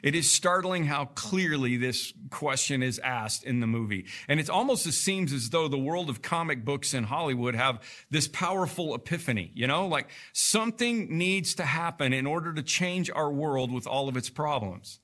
It 0.02 0.16
is 0.16 0.32
startling 0.32 0.86
how 0.86 1.06
clearly 1.06 1.78
this 1.78 2.14
question 2.30 2.82
is 2.82 3.00
asked 3.00 3.44
in 3.44 3.60
the 3.60 3.68
movie. 3.68 4.06
And 4.28 4.40
it 4.40 4.50
almost 4.50 4.92
seems 4.92 5.32
as 5.32 5.50
though 5.50 5.68
the 5.68 5.78
world 5.78 6.10
of 6.10 6.22
comic 6.22 6.66
books 6.66 6.94
in 6.94 7.04
Hollywood 7.04 7.56
have 7.56 7.82
this 8.10 8.28
powerful 8.28 8.96
epiphany, 8.96 9.52
you 9.54 9.68
know, 9.68 9.88
like 9.88 10.10
something 10.34 11.18
needs 11.18 11.56
to 11.56 11.64
happen 11.64 12.14
in 12.14 12.26
order 12.26 12.54
to 12.54 12.64
change 12.64 13.10
our 13.12 13.32
world 13.32 13.72
with 13.72 13.86
all 13.86 14.10
of 14.10 14.18
its 14.18 14.30
problems. 14.30 15.00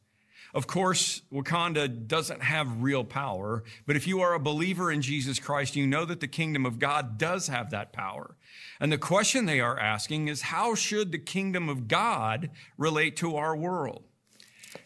Of 0.54 0.66
course, 0.66 1.22
Wakanda 1.32 2.08
doesn't 2.08 2.42
have 2.42 2.82
real 2.82 3.04
power, 3.04 3.64
but 3.86 3.96
if 3.96 4.08
you 4.08 4.22
are 4.22 4.34
a 4.34 4.40
believer 4.40 4.92
in 4.92 5.02
Jesus 5.02 5.40
Christ, 5.40 5.76
you 5.76 5.86
know 5.86 6.06
that 6.06 6.20
the 6.20 6.28
kingdom 6.28 6.66
of 6.66 6.80
God 6.80 7.18
does 7.18 7.48
have 7.48 7.70
that 7.72 7.94
power. 7.94 8.36
And 8.80 8.92
the 8.92 8.98
question 8.98 9.46
they 9.46 9.60
are 9.60 9.80
asking 9.80 10.30
is 10.30 10.42
how 10.44 10.74
should 10.74 11.12
the 11.12 11.20
kingdom 11.20 11.70
of 11.70 11.88
God 11.88 12.50
relate 12.78 13.18
to 13.18 13.36
our 13.36 13.56
world? 13.56 14.04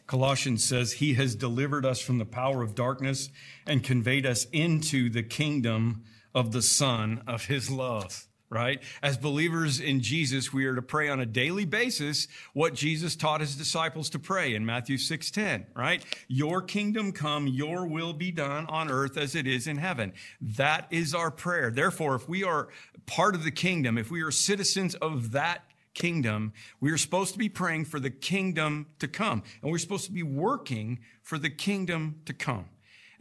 Colossians 0.08 0.64
says, 0.64 0.94
He 0.94 1.14
has 1.16 1.36
delivered 1.36 1.86
us 1.86 2.02
from 2.02 2.18
the 2.18 2.26
power 2.26 2.62
of 2.62 2.76
darkness 2.76 3.30
and 3.66 3.84
conveyed 3.84 4.26
us 4.26 4.46
into 4.52 5.10
the 5.10 5.24
kingdom 5.24 6.04
of 6.34 6.52
the 6.52 6.62
Son 6.62 7.24
of 7.28 7.46
His 7.46 7.70
love. 7.70 8.28
Right? 8.50 8.84
As 9.02 9.16
believers 9.16 9.80
in 9.80 10.02
Jesus, 10.02 10.52
we 10.52 10.66
are 10.66 10.76
to 10.76 10.82
pray 10.82 11.08
on 11.08 11.22
a 11.22 11.26
daily 11.26 11.64
basis 11.64 12.28
what 12.52 12.74
Jesus 12.74 13.16
taught 13.16 13.40
his 13.40 13.56
disciples 13.56 14.10
to 14.10 14.20
pray 14.20 14.54
in 14.54 14.66
Matthew 14.66 14.98
6:10, 14.98 15.68
right? 15.74 16.04
Your 16.28 16.62
kingdom 16.62 17.14
come, 17.14 17.48
your 17.48 17.88
will 17.88 18.12
be 18.12 18.30
done 18.30 18.66
on 18.66 18.92
earth 18.92 19.16
as 19.16 19.36
it 19.36 19.48
is 19.48 19.68
in 19.68 19.78
heaven. 19.78 20.12
That 20.42 20.86
is 20.92 21.16
our 21.16 21.32
prayer. 21.32 21.72
Therefore, 21.72 22.14
if 22.16 22.28
we 22.28 22.44
are 22.44 22.68
part 23.06 23.36
of 23.36 23.46
the 23.46 23.52
kingdom, 23.52 23.98
if 23.98 24.12
we 24.12 24.22
are 24.22 24.32
citizens 24.32 24.96
of 24.96 25.32
that 25.32 25.64
kingdom, 25.94 26.54
we 26.80 26.92
are 26.92 26.98
supposed 26.98 27.34
to 27.34 27.40
be 27.40 27.50
praying 27.50 27.86
for 27.86 28.00
the 28.00 28.10
kingdom 28.10 28.88
to 29.00 29.08
come. 29.08 29.44
And 29.62 29.72
we're 29.72 29.78
supposed 29.78 30.06
to 30.06 30.12
be 30.12 30.24
working 30.24 31.00
for 31.22 31.38
the 31.38 31.50
kingdom 31.50 32.22
to 32.26 32.34
come. 32.34 32.66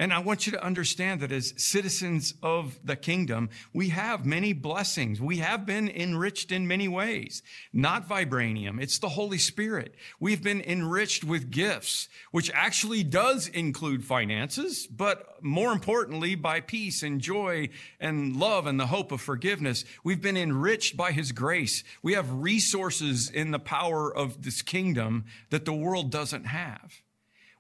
And 0.01 0.15
I 0.15 0.19
want 0.21 0.47
you 0.47 0.53
to 0.53 0.65
understand 0.65 1.21
that 1.21 1.31
as 1.31 1.53
citizens 1.59 2.33
of 2.43 2.81
the 2.83 2.97
kingdom, 2.97 3.51
we 3.75 3.91
have 3.91 4.25
many 4.25 4.55
blessings. 4.55 5.21
We 5.21 5.37
have 5.41 5.67
been 5.67 5.91
enriched 5.91 6.51
in 6.51 6.67
many 6.67 6.89
ways. 6.89 7.43
Not 7.71 8.09
vibranium. 8.09 8.81
It's 8.81 8.99
the 8.99 9.11
Holy 9.11 9.37
Spirit. 9.37 9.95
We've 10.19 10.43
been 10.43 10.63
enriched 10.63 11.23
with 11.23 11.51
gifts, 11.51 12.09
which 12.31 12.51
actually 12.55 13.03
does 13.05 13.47
include 13.49 14.03
finances, 14.03 14.87
but 14.87 15.43
more 15.43 15.71
importantly, 15.71 16.35
by 16.35 16.61
peace 16.61 17.03
and 17.03 17.21
joy 17.21 17.69
and 18.01 18.35
love 18.35 18.67
and 18.67 18.81
the 18.81 18.87
hope 18.87 19.13
of 19.13 19.21
forgiveness. 19.21 19.85
We've 20.03 20.23
been 20.23 20.39
enriched 20.39 20.97
by 20.97 21.13
his 21.13 21.31
grace. 21.31 21.85
We 22.03 22.15
have 22.15 22.33
resources 22.33 23.29
in 23.29 23.51
the 23.51 23.59
power 23.59 24.11
of 24.17 24.45
this 24.45 24.63
kingdom 24.63 25.27
that 25.51 25.67
the 25.67 25.75
world 25.75 26.11
doesn't 26.11 26.45
have. 26.45 27.03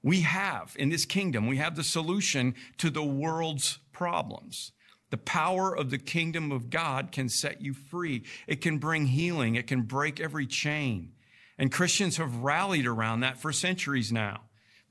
We 0.02 0.22
have 0.22 0.74
in 0.78 0.88
this 0.88 1.04
kingdom, 1.04 1.46
we 1.46 1.58
have 1.58 1.76
the 1.76 1.84
solution 1.84 2.54
to 2.78 2.90
the 2.90 3.04
world's 3.04 3.78
problems. 3.92 4.72
The 5.10 5.18
power 5.18 5.76
of 5.76 5.90
the 5.90 5.98
kingdom 5.98 6.52
of 6.52 6.70
God 6.70 7.10
can 7.10 7.28
set 7.28 7.60
you 7.60 7.74
free. 7.74 8.22
It 8.46 8.60
can 8.60 8.78
bring 8.78 9.06
healing. 9.06 9.56
It 9.56 9.66
can 9.66 9.82
break 9.82 10.20
every 10.20 10.46
chain. 10.46 11.12
And 11.58 11.72
Christians 11.72 12.16
have 12.16 12.36
rallied 12.36 12.86
around 12.86 13.20
that 13.20 13.38
for 13.38 13.52
centuries 13.52 14.12
now. 14.12 14.42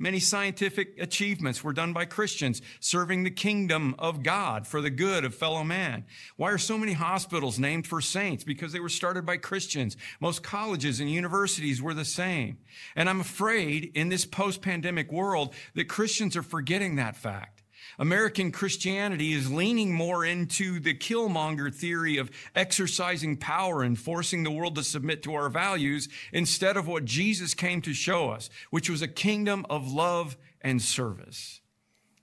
Many 0.02 0.20
scientific 0.20 0.98
achievements 0.98 1.62
were 1.62 1.74
done 1.74 1.92
by 1.92 2.06
Christians 2.06 2.62
serving 2.80 3.24
the 3.24 3.32
kingdom 3.32 3.96
of 4.00 4.24
God 4.24 4.66
for 4.66 4.80
the 4.80 4.90
good 4.90 5.26
of 5.26 5.36
fellow 5.36 5.66
man. 5.66 6.06
Why 6.38 6.52
are 6.52 6.58
so 6.58 6.78
many 6.78 6.94
hospitals 6.94 7.60
named 7.60 7.86
for 7.86 8.00
saints? 8.00 8.46
Because 8.46 8.72
they 8.72 8.80
were 8.80 8.88
started 8.88 9.26
by 9.26 9.36
Christians. 9.36 9.98
Most 10.22 10.42
colleges 10.42 11.02
and 11.02 11.12
universities 11.12 11.82
were 11.82 11.94
the 11.94 12.06
same. 12.06 12.60
And 12.96 13.10
I'm 13.10 13.20
afraid 13.20 13.92
in 13.94 14.08
this 14.08 14.26
post-pandemic 14.26 15.12
world 15.12 15.54
that 15.76 15.90
Christians 15.90 16.38
are 16.38 16.44
forgetting 16.44 16.96
that 16.96 17.18
fact. 17.18 17.59
American 18.00 18.54
Christianity 18.54 19.34
is 19.34 19.52
leaning 19.52 19.94
more 19.94 20.26
into 20.26 20.80
the 20.80 20.96
killmonger 20.96 21.74
theory 21.74 22.18
of 22.18 22.32
exercising 22.56 23.36
power 23.36 23.84
and 23.84 24.00
forcing 24.00 24.44
the 24.44 24.52
world 24.52 24.76
to 24.76 24.84
submit 24.84 25.22
to 25.24 25.36
our 25.36 25.50
values 25.50 26.08
instead 26.32 26.78
of 26.78 26.88
what 26.88 27.04
Jesus 27.04 27.54
came 27.54 27.82
to 27.82 27.94
show 27.94 28.30
us, 28.30 28.50
which 28.70 28.90
was 28.90 29.02
a 29.02 29.08
kingdom 29.08 29.66
of 29.70 29.92
love 29.92 30.38
and 30.62 30.82
service. 30.82 31.60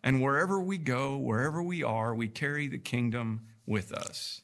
And 0.03 0.23
wherever 0.23 0.61
we 0.61 0.79
go, 0.79 1.17
wherever 1.17 1.63
we 1.63 1.83
are, 1.83 2.15
we 2.15 2.29
carry 2.29 2.69
the 2.69 2.79
kingdom 2.79 3.43
with 3.67 3.93
us. 3.93 4.41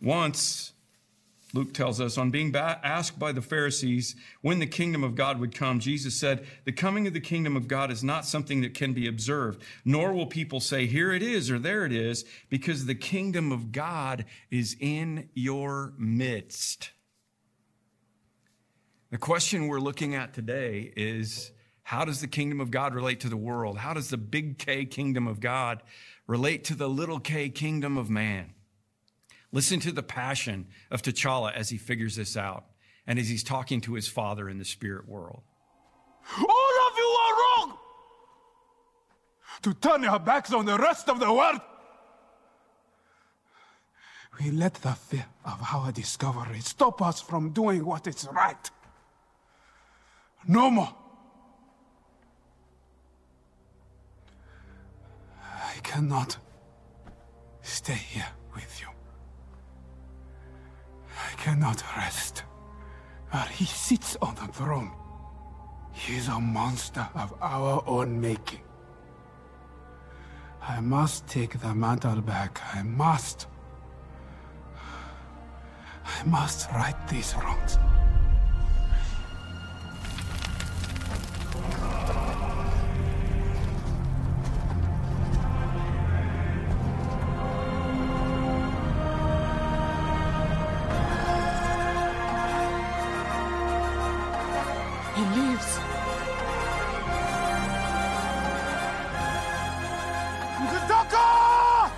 Once, 0.00 0.73
Luke 1.54 1.72
tells 1.72 2.00
us, 2.00 2.18
on 2.18 2.32
being 2.32 2.54
asked 2.56 3.16
by 3.16 3.30
the 3.30 3.40
Pharisees 3.40 4.16
when 4.42 4.58
the 4.58 4.66
kingdom 4.66 5.04
of 5.04 5.14
God 5.14 5.38
would 5.38 5.54
come, 5.54 5.78
Jesus 5.78 6.16
said, 6.16 6.44
The 6.64 6.72
coming 6.72 7.06
of 7.06 7.12
the 7.12 7.20
kingdom 7.20 7.56
of 7.56 7.68
God 7.68 7.92
is 7.92 8.02
not 8.02 8.26
something 8.26 8.60
that 8.62 8.74
can 8.74 8.92
be 8.92 9.06
observed, 9.06 9.62
nor 9.84 10.12
will 10.12 10.26
people 10.26 10.58
say, 10.58 10.86
Here 10.86 11.12
it 11.12 11.22
is 11.22 11.52
or 11.52 11.60
there 11.60 11.86
it 11.86 11.92
is, 11.92 12.24
because 12.50 12.86
the 12.86 12.94
kingdom 12.96 13.52
of 13.52 13.70
God 13.70 14.24
is 14.50 14.76
in 14.80 15.28
your 15.32 15.92
midst. 15.96 16.90
The 19.12 19.18
question 19.18 19.68
we're 19.68 19.78
looking 19.78 20.16
at 20.16 20.34
today 20.34 20.92
is 20.96 21.52
how 21.84 22.04
does 22.04 22.20
the 22.20 22.26
kingdom 22.26 22.60
of 22.60 22.72
God 22.72 22.96
relate 22.96 23.20
to 23.20 23.28
the 23.28 23.36
world? 23.36 23.78
How 23.78 23.94
does 23.94 24.10
the 24.10 24.16
big 24.16 24.58
K 24.58 24.86
kingdom 24.86 25.28
of 25.28 25.38
God 25.38 25.84
relate 26.26 26.64
to 26.64 26.74
the 26.74 26.88
little 26.88 27.20
k 27.20 27.48
kingdom 27.48 27.96
of 27.96 28.10
man? 28.10 28.53
Listen 29.54 29.78
to 29.78 29.92
the 29.92 30.02
passion 30.02 30.66
of 30.90 31.00
T'Challa 31.00 31.54
as 31.54 31.68
he 31.68 31.78
figures 31.78 32.16
this 32.16 32.36
out 32.36 32.64
and 33.06 33.20
as 33.20 33.28
he's 33.28 33.44
talking 33.44 33.80
to 33.82 33.94
his 33.94 34.08
father 34.08 34.48
in 34.48 34.58
the 34.58 34.64
spirit 34.64 35.08
world. 35.08 35.42
All 36.38 36.74
of 36.88 36.98
you 36.98 37.04
are 37.04 37.34
wrong! 37.40 37.78
To 39.62 39.74
turn 39.74 40.02
your 40.02 40.18
backs 40.18 40.52
on 40.52 40.66
the 40.66 40.76
rest 40.76 41.08
of 41.08 41.20
the 41.20 41.32
world! 41.32 41.60
We 44.40 44.50
let 44.50 44.74
the 44.74 44.90
fear 44.90 45.26
of 45.44 45.60
our 45.72 45.92
discovery 45.92 46.58
stop 46.58 47.00
us 47.00 47.20
from 47.20 47.50
doing 47.50 47.86
what 47.86 48.08
is 48.08 48.26
right. 48.32 48.70
No 50.48 50.68
more. 50.68 50.92
I 55.40 55.78
cannot 55.84 56.38
stay 57.62 57.92
here 57.94 58.26
with 58.52 58.80
you. 58.80 58.93
I 61.24 61.34
cannot 61.36 61.82
rest 61.96 62.44
While 63.30 63.46
he 63.46 63.64
sits 63.64 64.16
on 64.20 64.34
the 64.34 64.46
throne. 64.52 64.92
He 65.92 66.16
is 66.16 66.28
a 66.28 66.38
monster 66.40 67.08
of 67.14 67.34
our 67.40 67.82
own 67.86 68.20
making. 68.20 68.60
I 70.60 70.80
must 70.80 71.26
take 71.26 71.58
the 71.60 71.74
mantle 71.74 72.20
back. 72.20 72.60
I 72.74 72.82
must. 72.82 73.46
I 76.04 76.24
must 76.24 76.70
right 76.70 77.08
these 77.08 77.34
wrongs. 77.36 77.78
He 95.14 95.22
leaves. 95.22 95.78
Kutaka! 100.70 101.88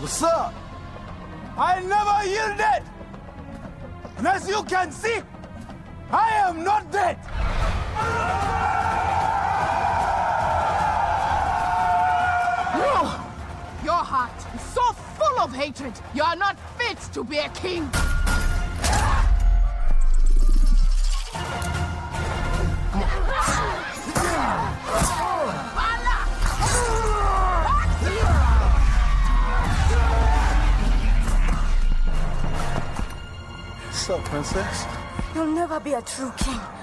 What's 0.00 0.22
up? 0.22 0.52
I 1.56 1.80
never 1.80 2.28
yielded! 2.28 2.82
And 4.18 4.26
as 4.26 4.46
you 4.46 4.62
can 4.64 4.92
see, 4.92 5.20
I 6.10 6.28
am 6.48 6.64
not 6.64 6.90
dead! 6.92 7.16
No! 12.76 13.24
Your 13.84 14.04
heart 14.04 14.36
is 14.54 14.60
so 14.60 14.92
full 14.92 15.40
of 15.40 15.54
hatred, 15.54 15.94
you 16.14 16.22
are 16.22 16.36
not 16.36 16.58
fit 16.78 16.98
to 17.14 17.24
be 17.24 17.38
a 17.38 17.48
king! 17.50 17.90
Princess? 34.34 34.84
You'll 35.32 35.54
never 35.54 35.78
be 35.78 35.92
a 35.92 36.02
true 36.02 36.32
king. 36.38 36.73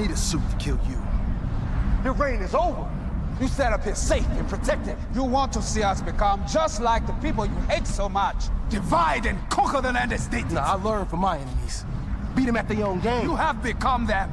Need 0.00 0.10
a 0.10 0.16
suit 0.16 0.42
to 0.50 0.56
kill 0.56 0.78
you. 0.88 0.98
Your 2.04 2.14
reign 2.14 2.40
is 2.40 2.54
over. 2.54 2.88
You 3.40 3.48
sat 3.48 3.72
up 3.72 3.84
here 3.84 3.94
safe 3.94 4.26
and 4.30 4.48
protected. 4.48 4.96
You 5.14 5.24
want 5.24 5.52
to 5.54 5.62
see 5.62 5.82
us 5.82 6.00
become 6.02 6.42
just 6.46 6.80
like 6.80 7.06
the 7.06 7.12
people 7.14 7.46
you 7.46 7.54
hate 7.68 7.86
so 7.86 8.08
much. 8.08 8.46
Divide 8.68 9.26
and 9.26 9.38
conquer 9.50 9.80
the 9.80 9.92
land 9.92 10.12
estate. 10.12 10.50
Nah, 10.50 10.60
I 10.60 10.74
learned 10.74 11.08
from 11.08 11.20
my 11.20 11.38
enemies. 11.38 11.84
Beat 12.34 12.46
them 12.46 12.56
at 12.56 12.68
their 12.68 12.84
own 12.84 13.00
game. 13.00 13.24
You 13.24 13.36
have 13.36 13.62
become 13.62 14.06
them. 14.06 14.30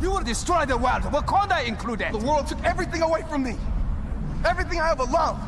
You 0.00 0.10
will 0.10 0.22
destroy 0.22 0.64
the 0.66 0.76
world, 0.76 1.02
Wakanda 1.02 1.66
included. 1.66 2.12
The 2.12 2.18
world 2.18 2.46
took 2.46 2.62
everything 2.64 3.02
away 3.02 3.22
from 3.28 3.42
me. 3.42 3.56
Everything 4.44 4.80
I 4.80 4.90
ever 4.90 5.04
loved. 5.04 5.42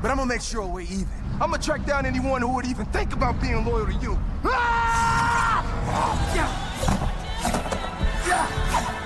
But 0.00 0.10
I'm 0.10 0.18
gonna 0.18 0.28
make 0.28 0.42
sure 0.42 0.66
we're 0.66 0.82
even. 0.82 1.08
I'm 1.40 1.50
gonna 1.50 1.58
track 1.62 1.84
down 1.84 2.06
anyone 2.06 2.42
who 2.42 2.54
would 2.54 2.66
even 2.66 2.86
think 2.86 3.12
about 3.12 3.40
being 3.40 3.64
loyal 3.64 3.86
to 3.86 3.94
you. 3.94 4.18
Ah! 4.44 5.38
This 8.28 8.97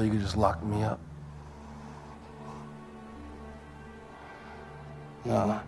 So 0.00 0.04
you 0.04 0.12
could 0.12 0.22
just 0.22 0.38
lock 0.38 0.64
me 0.64 0.82
up? 0.82 0.98
Nah. 5.26 5.60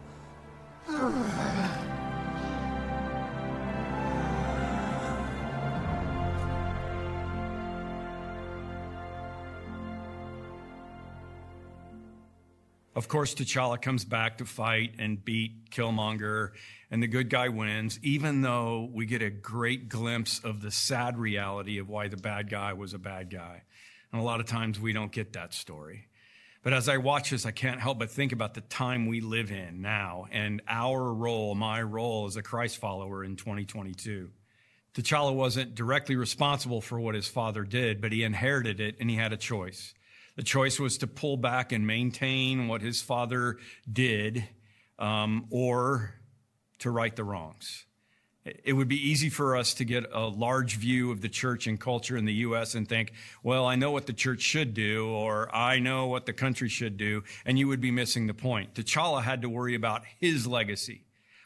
Of 12.94 13.08
course, 13.08 13.34
T'Challa 13.34 13.82
comes 13.82 14.06
back 14.06 14.38
to 14.38 14.46
fight 14.46 14.94
and 14.98 15.22
beat 15.22 15.68
Killmonger, 15.70 16.52
and 16.90 17.02
the 17.02 17.06
good 17.06 17.28
guy 17.28 17.50
wins, 17.50 17.98
even 18.02 18.40
though 18.40 18.88
we 18.94 19.04
get 19.04 19.20
a 19.20 19.28
great 19.28 19.90
glimpse 19.90 20.38
of 20.38 20.62
the 20.62 20.70
sad 20.70 21.18
reality 21.18 21.76
of 21.76 21.90
why 21.90 22.08
the 22.08 22.16
bad 22.16 22.48
guy 22.48 22.72
was 22.72 22.94
a 22.94 22.98
bad 22.98 23.28
guy. 23.28 23.64
And 24.12 24.20
a 24.20 24.24
lot 24.24 24.40
of 24.40 24.46
times 24.46 24.78
we 24.78 24.92
don't 24.92 25.12
get 25.12 25.32
that 25.32 25.54
story. 25.54 26.08
But 26.62 26.72
as 26.72 26.88
I 26.88 26.98
watch 26.98 27.30
this, 27.30 27.44
I 27.44 27.50
can't 27.50 27.80
help 27.80 27.98
but 27.98 28.10
think 28.10 28.32
about 28.32 28.54
the 28.54 28.60
time 28.60 29.06
we 29.06 29.20
live 29.20 29.50
in 29.50 29.82
now 29.82 30.26
and 30.30 30.62
our 30.68 31.12
role, 31.12 31.54
my 31.54 31.82
role 31.82 32.26
as 32.26 32.36
a 32.36 32.42
Christ 32.42 32.78
follower 32.78 33.24
in 33.24 33.36
2022. 33.36 34.30
T'Challa 34.94 35.34
wasn't 35.34 35.74
directly 35.74 36.16
responsible 36.16 36.80
for 36.80 37.00
what 37.00 37.14
his 37.14 37.26
father 37.26 37.64
did, 37.64 38.00
but 38.00 38.12
he 38.12 38.22
inherited 38.22 38.78
it 38.78 38.96
and 39.00 39.10
he 39.10 39.16
had 39.16 39.32
a 39.32 39.36
choice. 39.36 39.94
The 40.36 40.42
choice 40.42 40.78
was 40.78 40.98
to 40.98 41.06
pull 41.06 41.36
back 41.36 41.72
and 41.72 41.86
maintain 41.86 42.68
what 42.68 42.82
his 42.82 43.02
father 43.02 43.56
did, 43.90 44.46
um, 44.98 45.46
or 45.50 46.14
to 46.80 46.90
right 46.90 47.14
the 47.14 47.24
wrongs. 47.24 47.86
It 48.44 48.72
would 48.72 48.88
be 48.88 48.96
easy 48.96 49.28
for 49.28 49.56
us 49.56 49.72
to 49.74 49.84
get 49.84 50.04
a 50.12 50.26
large 50.26 50.76
view 50.76 51.12
of 51.12 51.20
the 51.20 51.28
church 51.28 51.68
and 51.68 51.78
culture 51.78 52.16
in 52.16 52.24
the 52.24 52.32
U.S. 52.34 52.74
and 52.74 52.88
think, 52.88 53.12
well, 53.44 53.66
I 53.66 53.76
know 53.76 53.92
what 53.92 54.06
the 54.06 54.12
church 54.12 54.40
should 54.40 54.74
do, 54.74 55.06
or 55.08 55.54
I 55.54 55.78
know 55.78 56.06
what 56.08 56.26
the 56.26 56.32
country 56.32 56.68
should 56.68 56.96
do, 56.96 57.22
and 57.46 57.56
you 57.56 57.68
would 57.68 57.80
be 57.80 57.92
missing 57.92 58.26
the 58.26 58.34
point. 58.34 58.74
T'Challa 58.74 59.22
had 59.22 59.42
to 59.42 59.48
worry 59.48 59.76
about 59.76 60.02
his 60.18 60.44
legacy, 60.44 61.04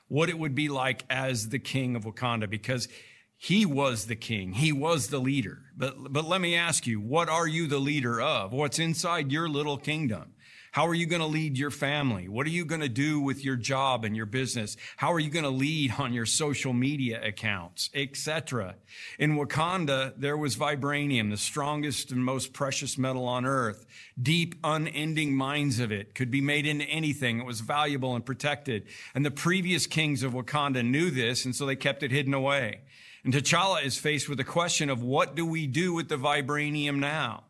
what 0.09 0.30
it 0.30 0.38
would 0.38 0.55
be 0.55 0.70
like 0.70 1.05
as 1.11 1.51
the 1.51 1.59
king 1.59 1.97
of 1.97 2.05
Wakanda, 2.05 2.49
because 2.49 2.88
he 3.36 3.66
was 3.66 4.07
the 4.07 4.16
king. 4.16 4.55
He 4.55 4.72
was 4.72 5.09
the 5.09 5.18
leader. 5.18 5.59
But, 5.76 6.11
but 6.11 6.24
let 6.24 6.40
me 6.40 6.57
ask 6.57 6.86
you, 6.86 6.99
what 6.99 7.28
are 7.28 7.47
you 7.47 7.66
the 7.66 7.78
leader 7.78 8.20
of? 8.22 8.53
What's 8.53 8.78
inside 8.78 9.30
your 9.30 9.49
little 9.51 9.76
kingdom? 9.76 10.32
How 10.77 10.87
are 10.89 10.95
you 10.95 11.07
going 11.07 11.22
to 11.22 11.27
lead 11.27 11.57
your 11.57 11.70
family? 11.70 12.29
What 12.29 12.47
are 12.47 12.51
you 12.51 12.66
going 12.66 12.83
to 12.83 12.89
do 12.91 13.18
with 13.18 13.43
your 13.43 13.57
job 13.57 14.05
and 14.05 14.14
your 14.14 14.27
business? 14.27 14.77
How 14.99 15.11
are 15.14 15.18
you 15.18 15.31
going 15.31 15.47
to 15.47 15.49
lead 15.49 15.95
on 15.99 16.12
your 16.12 16.27
social 16.27 16.74
media 16.74 17.18
accounts, 17.24 17.89
etc.? 17.95 18.74
In 19.18 19.37
Wakanda, 19.39 20.12
there 20.18 20.37
was 20.37 20.55
vibranium, 20.57 21.31
the 21.31 21.39
strongest 21.39 22.11
and 22.11 22.22
most 22.22 22.53
precious 22.53 22.99
metal 22.99 23.24
on 23.24 23.47
earth. 23.47 23.87
Deep, 24.22 24.55
unending 24.62 25.35
mines 25.35 25.81
of 25.81 25.93
it 25.93 26.14
could 26.14 26.31
be 26.31 26.43
made 26.43 26.66
into 26.66 26.85
anything. 26.85 27.41
It 27.41 27.47
was 27.47 27.62
valuable 27.62 28.14
and 28.14 28.27
protected. 28.27 28.85
And 29.14 29.24
the 29.24 29.31
previous 29.31 29.87
kings 29.87 30.22
of 30.22 30.35
Wakanda 30.35 30.85
knew 30.85 31.11
this, 31.11 31.47
and 31.47 31.57
so 31.57 31.64
they 31.64 31.77
kept 31.77 32.03
it 32.03 32.11
hidden 32.11 32.35
away. 32.35 32.81
And 33.24 33.33
T'Challa 33.33 33.83
is 33.83 33.97
faced 33.97 34.29
with 34.29 34.37
the 34.37 34.45
question 34.45 34.91
of 34.91 35.03
what 35.03 35.35
do 35.35 35.47
we 35.47 35.66
do 35.66 35.95
with 35.95 36.11
the 36.11 36.18
vibranium 36.18 36.97
now? 36.97 37.45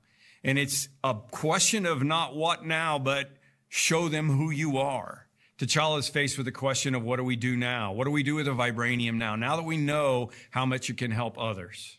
And 0.47 0.61
it's 0.61 0.88
a 1.03 1.14
question 1.32 1.86
of 1.86 2.05
not 2.05 2.36
what 2.36 2.64
now, 2.64 3.01
but 3.01 3.30
show 3.68 4.09
them 4.09 4.30
who 4.30 4.51
you 4.51 4.78
are. 4.78 5.26
T'Challa 5.59 5.99
is 5.99 6.09
faced 6.09 6.36
with 6.38 6.47
the 6.47 6.53
question 6.53 6.94
of 6.94 7.03
what 7.03 7.16
do 7.16 7.24
we 7.24 7.34
do 7.34 7.57
now? 7.57 7.92
What 7.92 8.05
do 8.05 8.12
we 8.12 8.22
do 8.22 8.36
with 8.36 8.47
the 8.47 8.53
vibranium 8.53 9.16
now? 9.16 9.34
Now 9.34 9.57
that 9.57 9.64
we 9.64 9.76
know 9.76 10.30
how 10.51 10.64
much 10.64 10.88
it 10.88 10.99
can 10.99 11.11
help 11.11 11.36
others. 11.36 11.99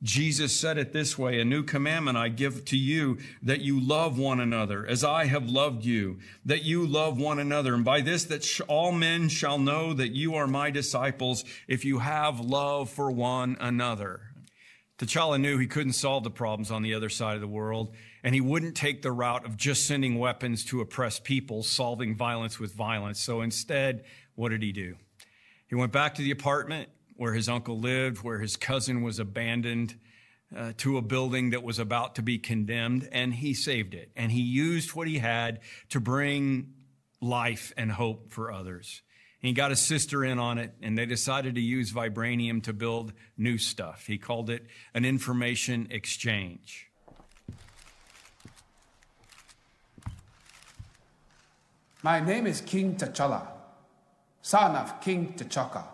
Jesus 0.00 0.54
said 0.54 0.78
it 0.78 0.92
this 0.92 1.18
way, 1.18 1.40
a 1.40 1.44
new 1.44 1.64
commandment 1.64 2.16
I 2.16 2.28
give 2.28 2.64
to 2.66 2.76
you 2.76 3.18
that 3.42 3.62
you 3.62 3.80
love 3.80 4.16
one 4.16 4.38
another 4.38 4.86
as 4.86 5.02
I 5.02 5.24
have 5.24 5.48
loved 5.48 5.84
you, 5.84 6.20
that 6.44 6.62
you 6.62 6.86
love 6.86 7.18
one 7.18 7.40
another. 7.40 7.74
And 7.74 7.84
by 7.84 8.02
this, 8.02 8.22
that 8.26 8.44
sh- 8.44 8.60
all 8.68 8.92
men 8.92 9.28
shall 9.28 9.58
know 9.58 9.92
that 9.94 10.12
you 10.12 10.36
are 10.36 10.46
my 10.46 10.70
disciples 10.70 11.44
if 11.66 11.84
you 11.84 11.98
have 11.98 12.38
love 12.38 12.90
for 12.90 13.10
one 13.10 13.56
another. 13.58 14.20
T'Challa 14.98 15.40
knew 15.40 15.58
he 15.58 15.68
couldn't 15.68 15.92
solve 15.92 16.24
the 16.24 16.30
problems 16.30 16.72
on 16.72 16.82
the 16.82 16.94
other 16.94 17.08
side 17.08 17.36
of 17.36 17.40
the 17.40 17.46
world, 17.46 17.94
and 18.24 18.34
he 18.34 18.40
wouldn't 18.40 18.74
take 18.74 19.00
the 19.02 19.12
route 19.12 19.46
of 19.46 19.56
just 19.56 19.86
sending 19.86 20.18
weapons 20.18 20.64
to 20.64 20.80
oppress 20.80 21.20
people, 21.20 21.62
solving 21.62 22.16
violence 22.16 22.58
with 22.58 22.74
violence. 22.74 23.20
So 23.20 23.40
instead, 23.40 24.04
what 24.34 24.48
did 24.48 24.62
he 24.62 24.72
do? 24.72 24.96
He 25.68 25.76
went 25.76 25.92
back 25.92 26.16
to 26.16 26.22
the 26.22 26.32
apartment 26.32 26.88
where 27.16 27.32
his 27.32 27.48
uncle 27.48 27.78
lived, 27.78 28.24
where 28.24 28.40
his 28.40 28.56
cousin 28.56 29.02
was 29.02 29.20
abandoned 29.20 29.94
uh, 30.56 30.72
to 30.78 30.96
a 30.96 31.02
building 31.02 31.50
that 31.50 31.62
was 31.62 31.78
about 31.78 32.16
to 32.16 32.22
be 32.22 32.38
condemned, 32.38 33.08
and 33.12 33.34
he 33.34 33.54
saved 33.54 33.94
it. 33.94 34.10
And 34.16 34.32
he 34.32 34.40
used 34.40 34.94
what 34.94 35.06
he 35.06 35.18
had 35.18 35.60
to 35.90 36.00
bring 36.00 36.72
life 37.20 37.72
and 37.76 37.92
hope 37.92 38.32
for 38.32 38.50
others. 38.50 39.02
He 39.40 39.52
got 39.52 39.70
his 39.70 39.80
sister 39.80 40.24
in 40.24 40.38
on 40.38 40.58
it, 40.58 40.74
and 40.82 40.98
they 40.98 41.06
decided 41.06 41.54
to 41.54 41.60
use 41.60 41.92
vibranium 41.92 42.62
to 42.64 42.72
build 42.72 43.12
new 43.36 43.56
stuff. 43.56 44.06
He 44.06 44.18
called 44.18 44.50
it 44.50 44.66
an 44.94 45.04
information 45.04 45.86
exchange. 45.90 46.88
My 52.02 52.20
name 52.20 52.46
is 52.46 52.60
King 52.60 52.96
T'Challa, 52.96 53.46
son 54.42 54.74
of 54.76 55.00
King 55.00 55.34
T'Chaka. 55.36 55.84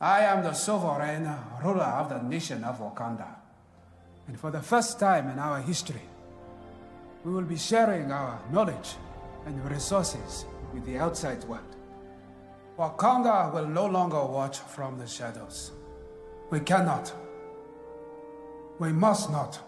I 0.00 0.20
am 0.20 0.42
the 0.42 0.52
sovereign 0.52 1.32
ruler 1.62 1.84
of 1.84 2.08
the 2.08 2.22
nation 2.22 2.64
of 2.64 2.78
Wakanda. 2.80 3.36
And 4.26 4.38
for 4.38 4.50
the 4.50 4.62
first 4.62 4.98
time 5.00 5.28
in 5.30 5.38
our 5.38 5.60
history, 5.60 6.02
we 7.24 7.32
will 7.32 7.42
be 7.42 7.56
sharing 7.56 8.10
our 8.10 8.40
knowledge 8.52 8.96
and 9.46 9.70
resources 9.70 10.44
with 10.72 10.84
the 10.86 10.98
outside 10.98 11.42
world. 11.44 11.76
Wakanda 12.78 13.52
will 13.52 13.66
no 13.66 13.86
longer 13.86 14.24
watch 14.24 14.58
from 14.58 14.98
the 14.98 15.06
shadows. 15.06 15.72
We 16.50 16.60
cannot. 16.60 17.12
We 18.78 18.92
must 18.92 19.30
not. 19.30 19.60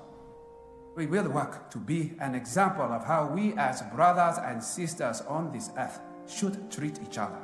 We 0.96 1.06
will 1.06 1.28
work 1.28 1.70
to 1.70 1.78
be 1.78 2.12
an 2.20 2.34
example 2.34 2.84
of 2.84 3.04
how 3.04 3.26
we, 3.26 3.52
as 3.54 3.82
brothers 3.94 4.38
and 4.38 4.62
sisters 4.62 5.20
on 5.22 5.52
this 5.52 5.70
earth, 5.76 6.00
should 6.26 6.70
treat 6.70 6.98
each 7.02 7.18
other. 7.18 7.40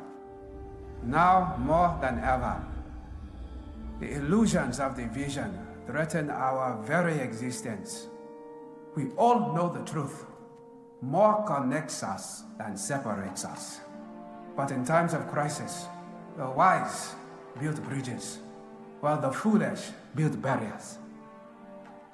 Now 1.03 1.57
more 1.59 1.99
than 2.01 2.21
ever, 2.21 2.65
the 3.99 4.13
illusions 4.13 4.81
of 4.81 4.97
division 4.97 5.59
threaten 5.87 6.31
our 6.31 6.83
very 6.85 7.19
existence. 7.19 8.07
We 8.95 9.11
all 9.17 9.53
know 9.55 9.69
the 9.69 9.85
truth. 9.85 10.25
More 11.03 11.45
connects 11.47 12.03
us 12.03 12.45
than 12.59 12.77
separates 12.77 13.45
us. 13.45 13.81
But 14.57 14.71
in 14.71 14.85
times 14.85 15.15
of 15.15 15.29
crisis, 15.31 15.87
the 16.37 16.49
wise 16.51 17.15
build 17.59 17.83
bridges, 17.89 18.39
while 19.01 19.21
the 19.21 19.33
foolish 19.33 19.91
build 20.15 20.41
barriers. 20.41 20.99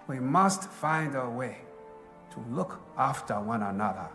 We 0.06 0.20
must 0.20 0.64
find 0.70 1.14
a 1.16 1.28
way 1.28 1.58
to 2.30 2.44
look 2.50 2.80
after 2.96 3.34
one 3.40 3.62
another 3.62 4.08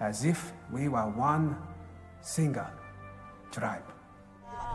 as 0.00 0.24
if 0.24 0.52
we 0.72 0.88
were 0.88 1.08
one 1.10 1.56
single 2.20 2.66
tribe. 3.50 3.84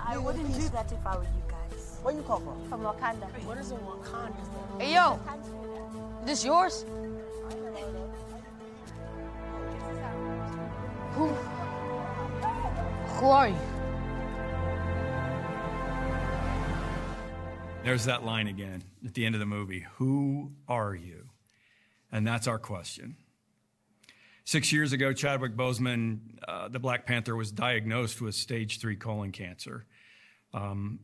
I 0.06 0.18
wouldn't 0.18 0.54
do 0.54 0.70
that 0.70 0.92
if 0.92 1.06
I 1.06 1.18
were 1.18 1.24
you 1.24 1.44
guys. 1.50 2.00
Where 2.04 2.16
you 2.16 2.22
come 2.24 2.44
from? 2.44 2.70
From 2.70 2.82
Wakanda. 2.82 3.28
What 3.46 3.58
is 3.58 3.72
a 3.72 3.76
Wakanda? 3.76 4.80
Hey, 4.80 4.94
yo! 4.94 5.20
This 6.26 6.46
yours? 6.46 6.86
Who? 11.16 11.36
Who 13.18 13.26
are 13.26 13.50
you? 13.50 13.58
There's 17.84 18.06
that 18.06 18.24
line 18.24 18.48
again 18.48 18.84
at 19.06 19.16
the 19.16 19.26
end 19.26 19.34
of 19.34 19.40
the 19.40 19.46
movie 19.46 19.88
Who 19.96 20.52
are 20.68 20.94
you? 20.94 21.30
And 22.12 22.28
that's 22.28 22.48
our 22.48 22.60
question. 22.60 23.18
Six 24.44 24.72
years 24.72 24.94
ago, 24.94 25.14
Chadwick 25.14 25.58
Boseman, 25.58 26.20
uh, 26.48 26.68
the 26.68 26.80
Black 26.80 27.08
Panther, 27.08 27.36
was 27.36 27.52
diagnosed 27.52 28.22
with 28.22 28.36
stage 28.36 28.80
three 28.80 28.96
colon 28.96 29.32
cancer. 29.32 29.88
Um, 30.54 31.00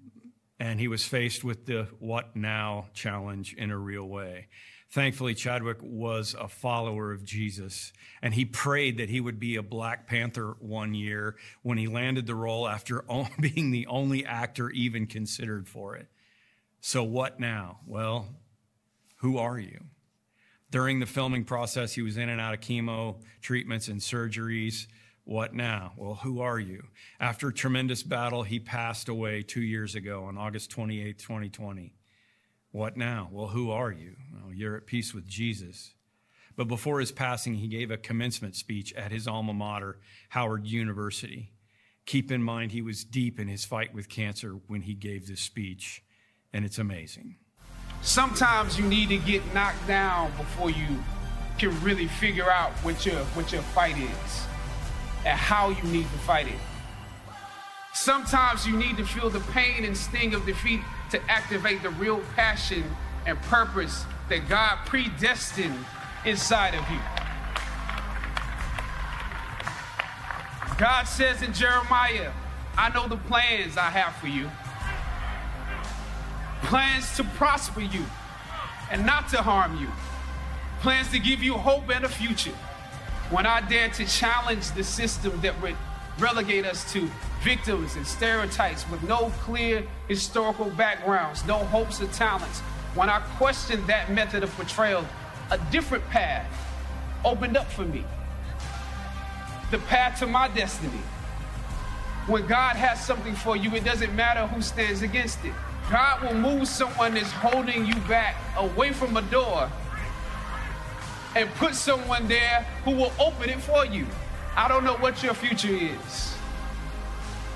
and 0.59 0.79
he 0.79 0.87
was 0.87 1.03
faced 1.03 1.43
with 1.43 1.65
the 1.65 1.87
what 1.97 2.35
now 2.35 2.89
challenge 2.93 3.55
in 3.55 3.71
a 3.71 3.77
real 3.77 4.07
way. 4.07 4.49
Thankfully, 4.93 5.33
Chadwick 5.33 5.79
was 5.81 6.35
a 6.39 6.47
follower 6.47 7.11
of 7.11 7.25
Jesus, 7.25 7.93
and 8.21 8.31
he 8.31 8.45
prayed 8.45 8.99
that 8.99 9.09
he 9.09 9.19
would 9.19 9.39
be 9.39 9.55
a 9.55 9.63
Black 9.63 10.05
Panther 10.05 10.55
one 10.59 10.93
year 10.93 11.35
when 11.63 11.79
he 11.79 11.87
landed 11.87 12.27
the 12.27 12.35
role 12.35 12.69
after 12.69 13.03
being 13.39 13.71
the 13.71 13.87
only 13.87 14.23
actor 14.23 14.69
even 14.69 15.07
considered 15.07 15.67
for 15.67 15.95
it. 15.95 16.09
So, 16.79 17.03
what 17.03 17.39
now? 17.39 17.79
Well, 17.87 18.27
who 19.17 19.39
are 19.39 19.57
you? 19.57 19.85
During 20.69 20.99
the 20.99 21.07
filming 21.07 21.43
process, 21.43 21.93
he 21.93 22.03
was 22.03 22.17
in 22.17 22.29
and 22.29 22.39
out 22.39 22.53
of 22.53 22.59
chemo 22.59 23.15
treatments 23.41 23.87
and 23.87 23.99
surgeries. 23.99 24.85
What 25.23 25.55
now? 25.55 25.93
Well, 25.97 26.19
who 26.21 26.39
are 26.39 26.59
you? 26.59 26.83
After 27.19 27.47
a 27.47 27.53
tremendous 27.53 28.03
battle, 28.03 28.43
he 28.43 28.59
passed 28.59 29.09
away 29.09 29.41
two 29.41 29.63
years 29.63 29.95
ago 29.95 30.25
on 30.25 30.37
August 30.37 30.69
28, 30.69 31.17
2020. 31.17 31.95
What 32.73 32.97
now? 32.97 33.29
Well, 33.31 33.49
who 33.49 33.69
are 33.69 33.91
you? 33.91 34.15
Well, 34.33 34.51
you're 34.51 34.75
at 34.75 34.87
peace 34.87 35.13
with 35.13 35.27
Jesus. 35.27 35.93
But 36.55 36.67
before 36.67 36.99
his 36.99 37.11
passing, 37.11 37.53
he 37.53 37.67
gave 37.67 37.91
a 37.91 37.97
commencement 37.97 38.55
speech 38.55 38.91
at 38.93 39.11
his 39.11 39.27
alma 39.27 39.53
mater, 39.53 39.99
Howard 40.29 40.65
University. 40.65 41.51
Keep 42.07 42.31
in 42.31 42.41
mind, 42.41 42.71
he 42.71 42.81
was 42.81 43.03
deep 43.03 43.39
in 43.39 43.47
his 43.47 43.63
fight 43.63 43.93
with 43.93 44.09
cancer 44.09 44.53
when 44.65 44.81
he 44.81 44.95
gave 44.95 45.27
this 45.27 45.39
speech, 45.39 46.03
and 46.51 46.65
it's 46.65 46.79
amazing. 46.79 47.35
Sometimes 48.01 48.79
you 48.79 48.87
need 48.87 49.09
to 49.09 49.19
get 49.19 49.41
knocked 49.53 49.87
down 49.87 50.31
before 50.35 50.71
you 50.71 51.03
can 51.59 51.79
really 51.83 52.07
figure 52.07 52.49
out 52.49 52.71
what 52.81 53.05
your 53.05 53.23
what 53.35 53.51
your 53.51 53.61
fight 53.61 53.99
is 53.99 54.47
and 55.27 55.37
how 55.37 55.69
you 55.69 55.83
need 55.83 56.05
to 56.05 56.17
fight 56.25 56.47
it. 56.47 56.59
Sometimes 57.93 58.65
you 58.65 58.75
need 58.75 58.97
to 58.97 59.05
feel 59.05 59.29
the 59.29 59.39
pain 59.51 59.85
and 59.85 59.95
sting 59.95 60.33
of 60.33 60.47
defeat 60.47 60.81
to 61.11 61.21
activate 61.31 61.83
the 61.83 61.91
real 61.91 62.21
passion 62.35 62.83
and 63.27 63.39
purpose 63.43 64.05
that 64.29 64.49
God 64.49 64.79
predestined 64.87 65.77
inside 66.25 66.73
of 66.73 66.89
you. 66.89 66.99
God 70.79 71.03
says 71.03 71.43
in 71.43 71.53
Jeremiah, 71.53 72.31
I 72.75 72.89
know 72.89 73.07
the 73.07 73.17
plans 73.17 73.77
I 73.77 73.91
have 73.91 74.15
for 74.15 74.27
you. 74.27 74.49
Plans 76.63 77.15
to 77.17 77.23
prosper 77.23 77.81
you 77.81 78.03
and 78.89 79.05
not 79.05 79.29
to 79.29 79.37
harm 79.37 79.77
you. 79.77 79.87
Plans 80.79 81.11
to 81.11 81.19
give 81.19 81.43
you 81.43 81.53
hope 81.53 81.89
and 81.93 82.03
a 82.03 82.09
future. 82.09 82.55
When 83.29 83.45
I 83.45 83.61
dare 83.61 83.89
to 83.89 84.05
challenge 84.05 84.71
the 84.71 84.83
system 84.83 85.39
that 85.41 85.61
would 85.61 85.75
relegate 86.19 86.65
us 86.65 86.91
to 86.93 87.09
victims 87.41 87.95
and 87.95 88.05
stereotypes 88.05 88.89
with 88.89 89.03
no 89.03 89.31
clear 89.41 89.83
historical 90.07 90.69
backgrounds, 90.71 91.45
no 91.45 91.57
hopes 91.57 92.01
or 92.01 92.07
talents, 92.07 92.59
when 92.95 93.09
I 93.09 93.19
questioned 93.37 93.85
that 93.87 94.11
method 94.11 94.43
of 94.43 94.51
portrayal, 94.55 95.05
a 95.49 95.57
different 95.71 96.07
path 96.09 96.45
opened 97.25 97.57
up 97.57 97.69
for 97.71 97.85
me. 97.85 98.03
The 99.71 99.79
path 99.79 100.19
to 100.19 100.27
my 100.27 100.47
destiny. 100.49 101.01
When 102.27 102.45
God 102.47 102.75
has 102.75 103.03
something 103.03 103.35
for 103.35 103.57
you, 103.57 103.73
it 103.75 103.83
doesn't 103.83 104.15
matter 104.15 104.45
who 104.47 104.61
stands 104.61 105.01
against 105.01 105.43
it. 105.43 105.53
God 105.91 106.21
will 106.21 106.35
move 106.35 106.67
someone 106.67 107.15
that's 107.15 107.31
holding 107.31 107.85
you 107.85 107.95
back 108.01 108.35
away 108.57 108.93
from 108.93 109.17
a 109.17 109.21
door 109.23 109.69
and 111.35 111.49
put 111.55 111.75
someone 111.75 112.27
there 112.27 112.65
who 112.85 112.91
will 112.91 113.11
open 113.19 113.49
it 113.49 113.59
for 113.59 113.85
you. 113.85 114.05
I 114.55 114.67
don't 114.67 114.83
know 114.83 114.95
what 114.97 115.23
your 115.23 115.33
future 115.33 115.73
is. 115.73 116.35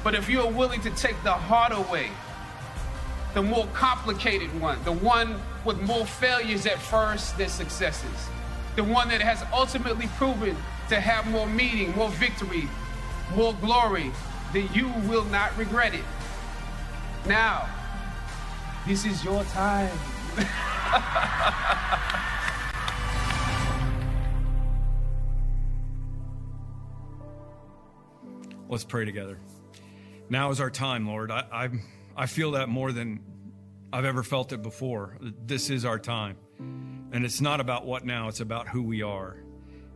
But 0.04 0.16
if 0.16 0.30
you 0.30 0.42
are 0.42 0.50
willing 0.50 0.82
to 0.82 0.90
take 0.92 1.22
the 1.24 1.34
harder 1.34 1.82
way, 1.92 2.10
the 3.34 3.42
more 3.42 3.68
complicated 3.74 4.50
one, 4.60 4.84
the 4.84 4.92
one 4.92 5.40
with 5.64 5.80
more 5.82 6.06
failures 6.06 6.66
at 6.66 6.80
first 6.80 7.38
than 7.38 7.50
successes, 7.50 8.30
the 8.76 8.84
one 8.84 9.10
that 9.10 9.22
has 9.22 9.44
ultimately 9.54 10.08
proven 10.18 10.56
to 10.90 11.00
have 11.00 11.28
more 11.28 11.48
meaning, 11.48 11.96
more 11.96 12.10
victory, 12.10 12.68
more 13.36 13.54
glory, 13.62 14.12
then 14.54 14.70
you 14.74 14.88
will 15.08 15.26
not 15.26 15.56
regret 15.58 15.94
it. 15.94 16.06
Now, 17.28 17.68
this 18.88 19.06
is 19.06 19.24
your 19.24 19.44
time. 19.46 19.92
Let's 28.70 28.84
pray 28.84 29.06
together. 29.06 29.40
Now 30.30 30.52
is 30.52 30.60
our 30.60 30.70
time, 30.70 31.08
Lord. 31.08 31.32
I, 31.32 31.46
I, 31.52 31.70
I 32.16 32.26
feel 32.26 32.52
that 32.52 32.68
more 32.68 32.92
than 32.92 33.22
I've 33.94 34.06
ever 34.06 34.24
felt 34.24 34.52
it 34.52 34.62
before. 34.62 35.18
This 35.46 35.70
is 35.70 35.86
our 35.86 36.00
time. 36.00 36.36
And 36.60 37.24
it's 37.24 37.40
not 37.40 37.62
about 37.62 37.86
what 37.86 38.06
now, 38.06 38.28
it's 38.28 38.42
about 38.42 38.68
who 38.68 38.84
we 38.84 39.02
are. 39.02 39.38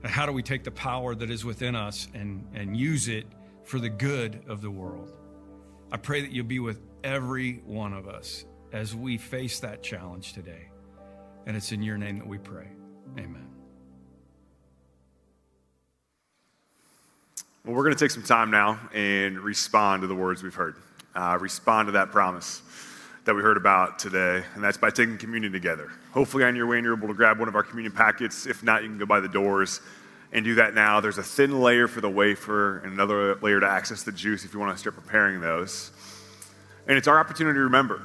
And 0.04 0.12
how 0.12 0.26
do 0.26 0.32
we 0.32 0.42
take 0.42 0.64
the 0.64 0.72
power 0.72 1.14
that 1.14 1.30
is 1.30 1.44
within 1.44 1.76
us 1.76 2.08
and, 2.14 2.48
and 2.54 2.76
use 2.78 3.10
it 3.10 3.28
for 3.64 3.80
the 3.80 3.90
good 3.90 4.42
of 4.48 4.62
the 4.62 4.72
world? 4.72 5.12
I 5.92 5.98
pray 5.98 6.22
that 6.22 6.32
you'll 6.32 6.46
be 6.46 6.60
with 6.60 6.80
every 7.04 7.62
one 7.66 7.92
of 7.92 8.08
us 8.08 8.46
as 8.72 8.96
we 8.96 9.18
face 9.18 9.60
that 9.60 9.84
challenge 9.84 10.32
today. 10.32 10.70
And 11.46 11.58
it's 11.58 11.74
in 11.74 11.82
your 11.84 11.98
name 11.98 12.18
that 12.20 12.28
we 12.28 12.38
pray. 12.38 12.68
Amen. 13.18 13.51
Well, 17.64 17.76
we're 17.76 17.84
going 17.84 17.96
to 17.96 18.04
take 18.04 18.10
some 18.10 18.24
time 18.24 18.50
now 18.50 18.80
and 18.92 19.40
respond 19.40 20.02
to 20.02 20.08
the 20.08 20.16
words 20.16 20.42
we've 20.42 20.56
heard. 20.56 20.78
Uh, 21.14 21.38
respond 21.40 21.90
to 21.90 21.92
that 21.92 22.12
promise 22.12 22.64
that 23.26 23.36
we 23.36 23.44
heard 23.44 23.56
about 23.56 24.00
today, 24.00 24.44
and 24.56 24.64
that's 24.64 24.78
by 24.78 24.90
taking 24.90 25.16
communion 25.20 25.54
together. 25.54 25.92
Hopefully, 26.12 26.44
on 26.44 26.56
your 26.56 26.66
way, 26.66 26.82
you're 26.82 26.98
able 26.98 27.08
to 27.08 27.14
grab 27.14 27.38
one 27.38 27.48
of 27.48 27.54
our 27.54 27.62
communion 27.62 27.94
packets. 27.94 28.48
If 28.48 28.64
not, 28.64 28.82
you 28.82 28.90
can 28.90 28.98
go 28.98 29.06
by 29.06 29.20
the 29.20 29.28
doors 29.28 29.80
and 30.32 30.44
do 30.44 30.56
that 30.56 30.74
now. 30.74 31.02
There's 31.02 31.20
a 31.20 31.24
thin 31.24 31.62
layer 31.62 31.88
for 31.88 32.02
the 32.02 32.10
wafer 32.10 32.80
and 32.80 32.94
another 32.94 33.36
layer 33.44 33.60
to 33.60 33.68
access 33.68 34.02
the 34.02 34.12
juice 34.12 34.44
if 34.44 34.56
you 34.56 34.60
want 34.60 34.74
to 34.76 34.80
start 34.80 34.96
preparing 34.96 35.40
those. 35.40 35.92
And 36.88 36.98
it's 36.98 37.08
our 37.08 37.20
opportunity 37.20 37.58
to 37.58 37.64
remember 37.64 38.02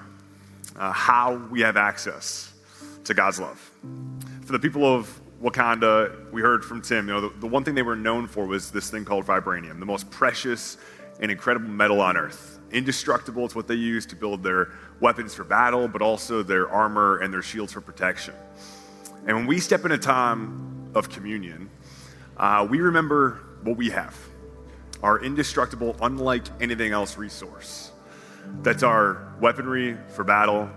uh, 0.76 0.92
how 0.92 1.36
we 1.50 1.62
have 1.62 1.78
access 1.78 2.52
to 3.04 3.14
God's 3.14 3.40
love. 3.40 3.58
For 4.44 4.52
the 4.52 4.58
people 4.58 4.84
of 4.84 5.18
Wakanda, 5.42 6.30
we 6.32 6.40
heard 6.40 6.64
from 6.64 6.80
Tim, 6.80 7.08
you 7.08 7.14
know, 7.14 7.20
the, 7.28 7.40
the 7.40 7.46
one 7.46 7.62
thing 7.62 7.74
they 7.74 7.82
were 7.82 7.96
known 7.96 8.26
for 8.26 8.46
was 8.46 8.70
this 8.70 8.90
thing 8.90 9.04
called 9.04 9.26
vibranium, 9.26 9.78
the 9.78 9.86
most 9.86 10.10
precious 10.10 10.78
and 11.20 11.30
incredible 11.30 11.68
metal 11.68 12.00
on 12.00 12.16
earth. 12.16 12.58
Indestructible, 12.72 13.44
it's 13.44 13.54
what 13.54 13.68
they 13.68 13.74
use 13.74 14.06
to 14.06 14.16
build 14.16 14.42
their 14.42 14.72
weapons 15.00 15.34
for 15.34 15.44
battle, 15.44 15.88
but 15.88 16.00
also 16.00 16.42
their 16.42 16.70
armor 16.70 17.18
and 17.18 17.32
their 17.32 17.42
shields 17.42 17.72
for 17.72 17.80
protection. 17.80 18.34
And 19.26 19.36
when 19.36 19.46
we 19.46 19.58
step 19.60 19.84
in 19.84 19.92
a 19.92 19.98
time 19.98 20.90
of 20.94 21.10
communion, 21.10 21.68
uh, 22.38 22.66
we 22.68 22.80
remember 22.80 23.40
what 23.62 23.76
we 23.76 23.90
have 23.90 24.16
our 25.02 25.22
indestructible, 25.22 25.94
unlike 26.00 26.44
anything 26.58 26.90
else 26.90 27.18
resource. 27.18 27.92
That's 28.62 28.82
our 28.82 29.34
weaponry 29.40 29.96
for 30.08 30.24
battle 30.24 30.70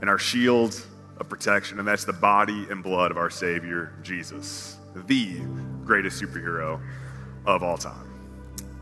and 0.00 0.08
our 0.08 0.18
shield 0.18 0.80
of 1.20 1.28
protection, 1.28 1.78
and 1.78 1.86
that's 1.86 2.04
the 2.04 2.12
body 2.12 2.66
and 2.70 2.82
blood 2.82 3.10
of 3.10 3.18
our 3.18 3.30
Savior, 3.30 3.92
Jesus, 4.02 4.78
the 4.94 5.40
greatest 5.84 6.20
superhero 6.20 6.80
of 7.46 7.62
all 7.62 7.78
time. 7.78 8.10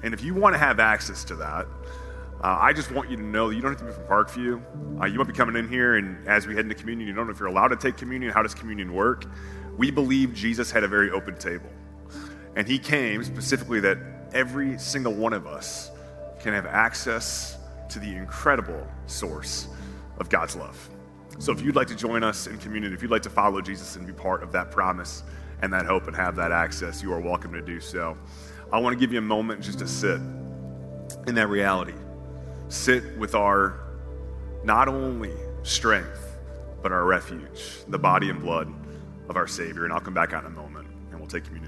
And 0.02 0.14
if 0.14 0.22
you 0.22 0.34
want 0.34 0.54
to 0.54 0.58
have 0.58 0.78
access 0.78 1.24
to 1.24 1.36
that, 1.36 1.66
uh, 2.40 2.56
I 2.60 2.72
just 2.72 2.92
want 2.92 3.10
you 3.10 3.16
to 3.16 3.22
know 3.22 3.48
that 3.48 3.56
you 3.56 3.60
don't 3.60 3.72
have 3.72 3.80
to 3.80 3.84
be 3.84 3.92
from 3.92 4.04
Parkview. 4.04 5.02
Uh, 5.02 5.06
you 5.06 5.18
might 5.18 5.26
be 5.26 5.32
coming 5.32 5.56
in 5.56 5.68
here, 5.68 5.96
and 5.96 6.26
as 6.28 6.46
we 6.46 6.54
head 6.54 6.64
into 6.64 6.76
communion, 6.76 7.08
you 7.08 7.14
don't 7.14 7.26
know 7.26 7.32
if 7.32 7.40
you're 7.40 7.48
allowed 7.48 7.68
to 7.68 7.76
take 7.76 7.96
communion. 7.96 8.30
How 8.30 8.42
does 8.42 8.54
communion 8.54 8.94
work? 8.94 9.24
We 9.76 9.90
believe 9.90 10.32
Jesus 10.34 10.70
had 10.70 10.84
a 10.84 10.88
very 10.88 11.10
open 11.10 11.36
table. 11.36 11.68
And 12.54 12.66
he 12.66 12.78
came 12.78 13.24
specifically 13.24 13.80
that 13.80 13.98
every 14.32 14.78
single 14.78 15.14
one 15.14 15.32
of 15.32 15.46
us 15.46 15.90
can 16.40 16.54
have 16.54 16.66
access 16.66 17.56
to 17.88 17.98
the 17.98 18.14
incredible 18.14 18.86
source 19.06 19.66
of 20.18 20.28
God's 20.28 20.54
love. 20.54 20.88
So 21.40 21.52
if 21.52 21.62
you'd 21.62 21.76
like 21.76 21.86
to 21.86 21.94
join 21.94 22.24
us 22.24 22.48
in 22.48 22.58
communion, 22.58 22.92
if 22.92 23.00
you'd 23.00 23.12
like 23.12 23.22
to 23.22 23.30
follow 23.30 23.60
Jesus 23.60 23.94
and 23.94 24.04
be 24.04 24.12
part 24.12 24.42
of 24.42 24.50
that 24.52 24.72
promise 24.72 25.22
and 25.62 25.72
that 25.72 25.86
hope 25.86 26.08
and 26.08 26.16
have 26.16 26.34
that 26.36 26.50
access, 26.50 27.00
you 27.00 27.12
are 27.12 27.20
welcome 27.20 27.52
to 27.52 27.62
do 27.62 27.78
so. 27.78 28.18
I 28.72 28.78
want 28.80 28.92
to 28.92 28.98
give 28.98 29.12
you 29.12 29.18
a 29.18 29.22
moment 29.22 29.62
just 29.62 29.78
to 29.78 29.86
sit 29.86 30.20
in 31.28 31.34
that 31.36 31.48
reality. 31.48 31.94
Sit 32.68 33.16
with 33.16 33.36
our 33.36 33.78
not 34.64 34.88
only 34.88 35.32
strength, 35.62 36.36
but 36.82 36.90
our 36.90 37.04
refuge, 37.04 37.84
the 37.86 37.98
body 37.98 38.30
and 38.30 38.40
blood 38.40 38.72
of 39.28 39.36
our 39.36 39.46
Savior. 39.46 39.84
And 39.84 39.92
I'll 39.92 40.00
come 40.00 40.14
back 40.14 40.32
out 40.32 40.44
in 40.44 40.50
a 40.50 40.54
moment 40.54 40.88
and 41.10 41.20
we'll 41.20 41.28
take 41.28 41.44
communion 41.44 41.67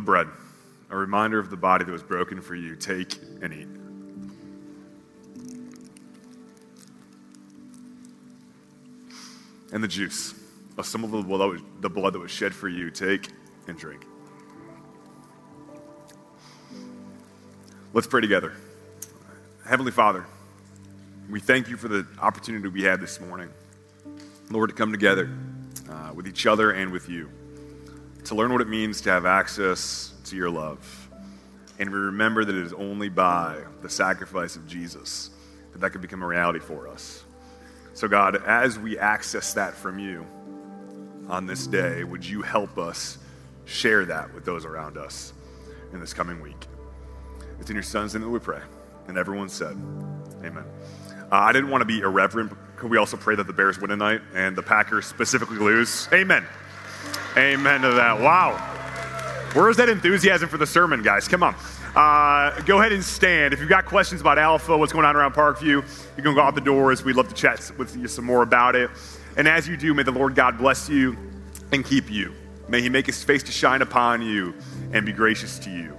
the 0.00 0.04
bread, 0.04 0.28
a 0.88 0.96
reminder 0.96 1.38
of 1.38 1.50
the 1.50 1.56
body 1.56 1.84
that 1.84 1.92
was 1.92 2.02
broken 2.02 2.40
for 2.40 2.54
you. 2.54 2.74
Take 2.74 3.20
and 3.42 3.52
eat. 3.52 3.68
And 9.72 9.84
the 9.84 9.88
juice, 9.88 10.34
a 10.78 10.82
symbol 10.82 11.20
of 11.20 11.62
the 11.80 11.90
blood 11.90 12.14
that 12.14 12.18
was 12.18 12.30
shed 12.30 12.54
for 12.54 12.68
you. 12.68 12.90
Take 12.90 13.28
and 13.68 13.78
drink. 13.78 14.04
Let's 17.92 18.06
pray 18.06 18.20
together. 18.20 18.54
Heavenly 19.66 19.92
Father, 19.92 20.24
we 21.28 21.40
thank 21.40 21.68
you 21.68 21.76
for 21.76 21.88
the 21.88 22.06
opportunity 22.20 22.66
we 22.68 22.82
had 22.82 23.00
this 23.00 23.20
morning, 23.20 23.50
Lord, 24.50 24.70
to 24.70 24.74
come 24.74 24.90
together 24.92 25.30
uh, 25.88 26.12
with 26.14 26.26
each 26.26 26.46
other 26.46 26.72
and 26.72 26.90
with 26.90 27.08
you 27.08 27.30
to 28.30 28.36
learn 28.36 28.52
what 28.52 28.60
it 28.60 28.68
means 28.68 29.00
to 29.00 29.10
have 29.10 29.26
access 29.26 30.12
to 30.24 30.36
your 30.36 30.48
love. 30.48 31.10
And 31.80 31.90
we 31.90 31.98
remember 31.98 32.44
that 32.44 32.54
it 32.54 32.62
is 32.62 32.72
only 32.72 33.08
by 33.08 33.60
the 33.82 33.88
sacrifice 33.88 34.54
of 34.54 34.68
Jesus 34.68 35.30
that 35.72 35.80
that 35.80 35.90
could 35.90 36.00
become 36.00 36.22
a 36.22 36.26
reality 36.28 36.60
for 36.60 36.86
us. 36.86 37.24
So, 37.92 38.06
God, 38.06 38.36
as 38.46 38.78
we 38.78 38.96
access 38.96 39.52
that 39.54 39.74
from 39.74 39.98
you 39.98 40.24
on 41.28 41.46
this 41.46 41.66
day, 41.66 42.04
would 42.04 42.24
you 42.24 42.40
help 42.40 42.78
us 42.78 43.18
share 43.64 44.04
that 44.04 44.32
with 44.32 44.44
those 44.44 44.64
around 44.64 44.96
us 44.96 45.32
in 45.92 45.98
this 45.98 46.14
coming 46.14 46.40
week? 46.40 46.68
It's 47.58 47.68
in 47.68 47.74
your 47.74 47.82
son's 47.82 48.14
name 48.14 48.22
that 48.22 48.30
we 48.30 48.38
pray. 48.38 48.60
And 49.08 49.18
everyone 49.18 49.48
said, 49.48 49.76
Amen. 50.44 50.64
Uh, 51.32 51.36
I 51.36 51.50
didn't 51.50 51.70
want 51.70 51.82
to 51.82 51.86
be 51.86 51.98
irreverent. 51.98 52.52
Could 52.76 52.92
we 52.92 52.96
also 52.96 53.16
pray 53.16 53.34
that 53.34 53.48
the 53.48 53.52
Bears 53.52 53.80
win 53.80 53.90
tonight 53.90 54.20
and 54.34 54.54
the 54.54 54.62
Packers 54.62 55.06
specifically 55.06 55.58
lose? 55.58 56.08
Amen. 56.12 56.46
Amen 57.36 57.82
to 57.82 57.90
that. 57.90 58.20
Wow. 58.20 58.56
Where's 59.52 59.76
that 59.76 59.88
enthusiasm 59.88 60.48
for 60.48 60.58
the 60.58 60.66
sermon, 60.66 61.02
guys? 61.02 61.28
Come 61.28 61.42
on. 61.42 61.54
Uh, 61.94 62.60
go 62.62 62.78
ahead 62.78 62.92
and 62.92 63.02
stand. 63.02 63.52
If 63.52 63.60
you've 63.60 63.68
got 63.68 63.84
questions 63.84 64.20
about 64.20 64.38
Alpha, 64.38 64.76
what's 64.76 64.92
going 64.92 65.04
on 65.04 65.16
around 65.16 65.34
Parkview, 65.34 65.82
you 66.16 66.22
can 66.22 66.34
go 66.34 66.40
out 66.40 66.54
the 66.54 66.60
doors. 66.60 67.02
We'd 67.02 67.16
love 67.16 67.28
to 67.28 67.34
chat 67.34 67.70
with 67.76 67.96
you 67.96 68.06
some 68.06 68.24
more 68.24 68.42
about 68.42 68.76
it. 68.76 68.90
And 69.36 69.48
as 69.48 69.66
you 69.66 69.76
do, 69.76 69.92
may 69.94 70.04
the 70.04 70.12
Lord 70.12 70.34
God 70.34 70.58
bless 70.58 70.88
you 70.88 71.16
and 71.72 71.84
keep 71.84 72.10
you. 72.10 72.32
May 72.68 72.80
he 72.80 72.88
make 72.88 73.06
his 73.06 73.24
face 73.24 73.42
to 73.44 73.52
shine 73.52 73.82
upon 73.82 74.22
you 74.22 74.54
and 74.92 75.04
be 75.04 75.12
gracious 75.12 75.58
to 75.60 75.70
you. 75.70 75.96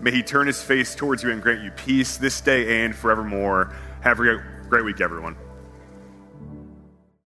May 0.00 0.10
he 0.10 0.22
turn 0.22 0.46
his 0.46 0.62
face 0.62 0.94
towards 0.94 1.22
you 1.22 1.30
and 1.30 1.42
grant 1.42 1.62
you 1.62 1.70
peace 1.70 2.16
this 2.16 2.40
day 2.40 2.84
and 2.84 2.94
forevermore. 2.94 3.74
Have 4.02 4.18
a 4.20 4.22
great, 4.22 4.40
great 4.68 4.84
week, 4.84 5.00
everyone. 5.00 5.36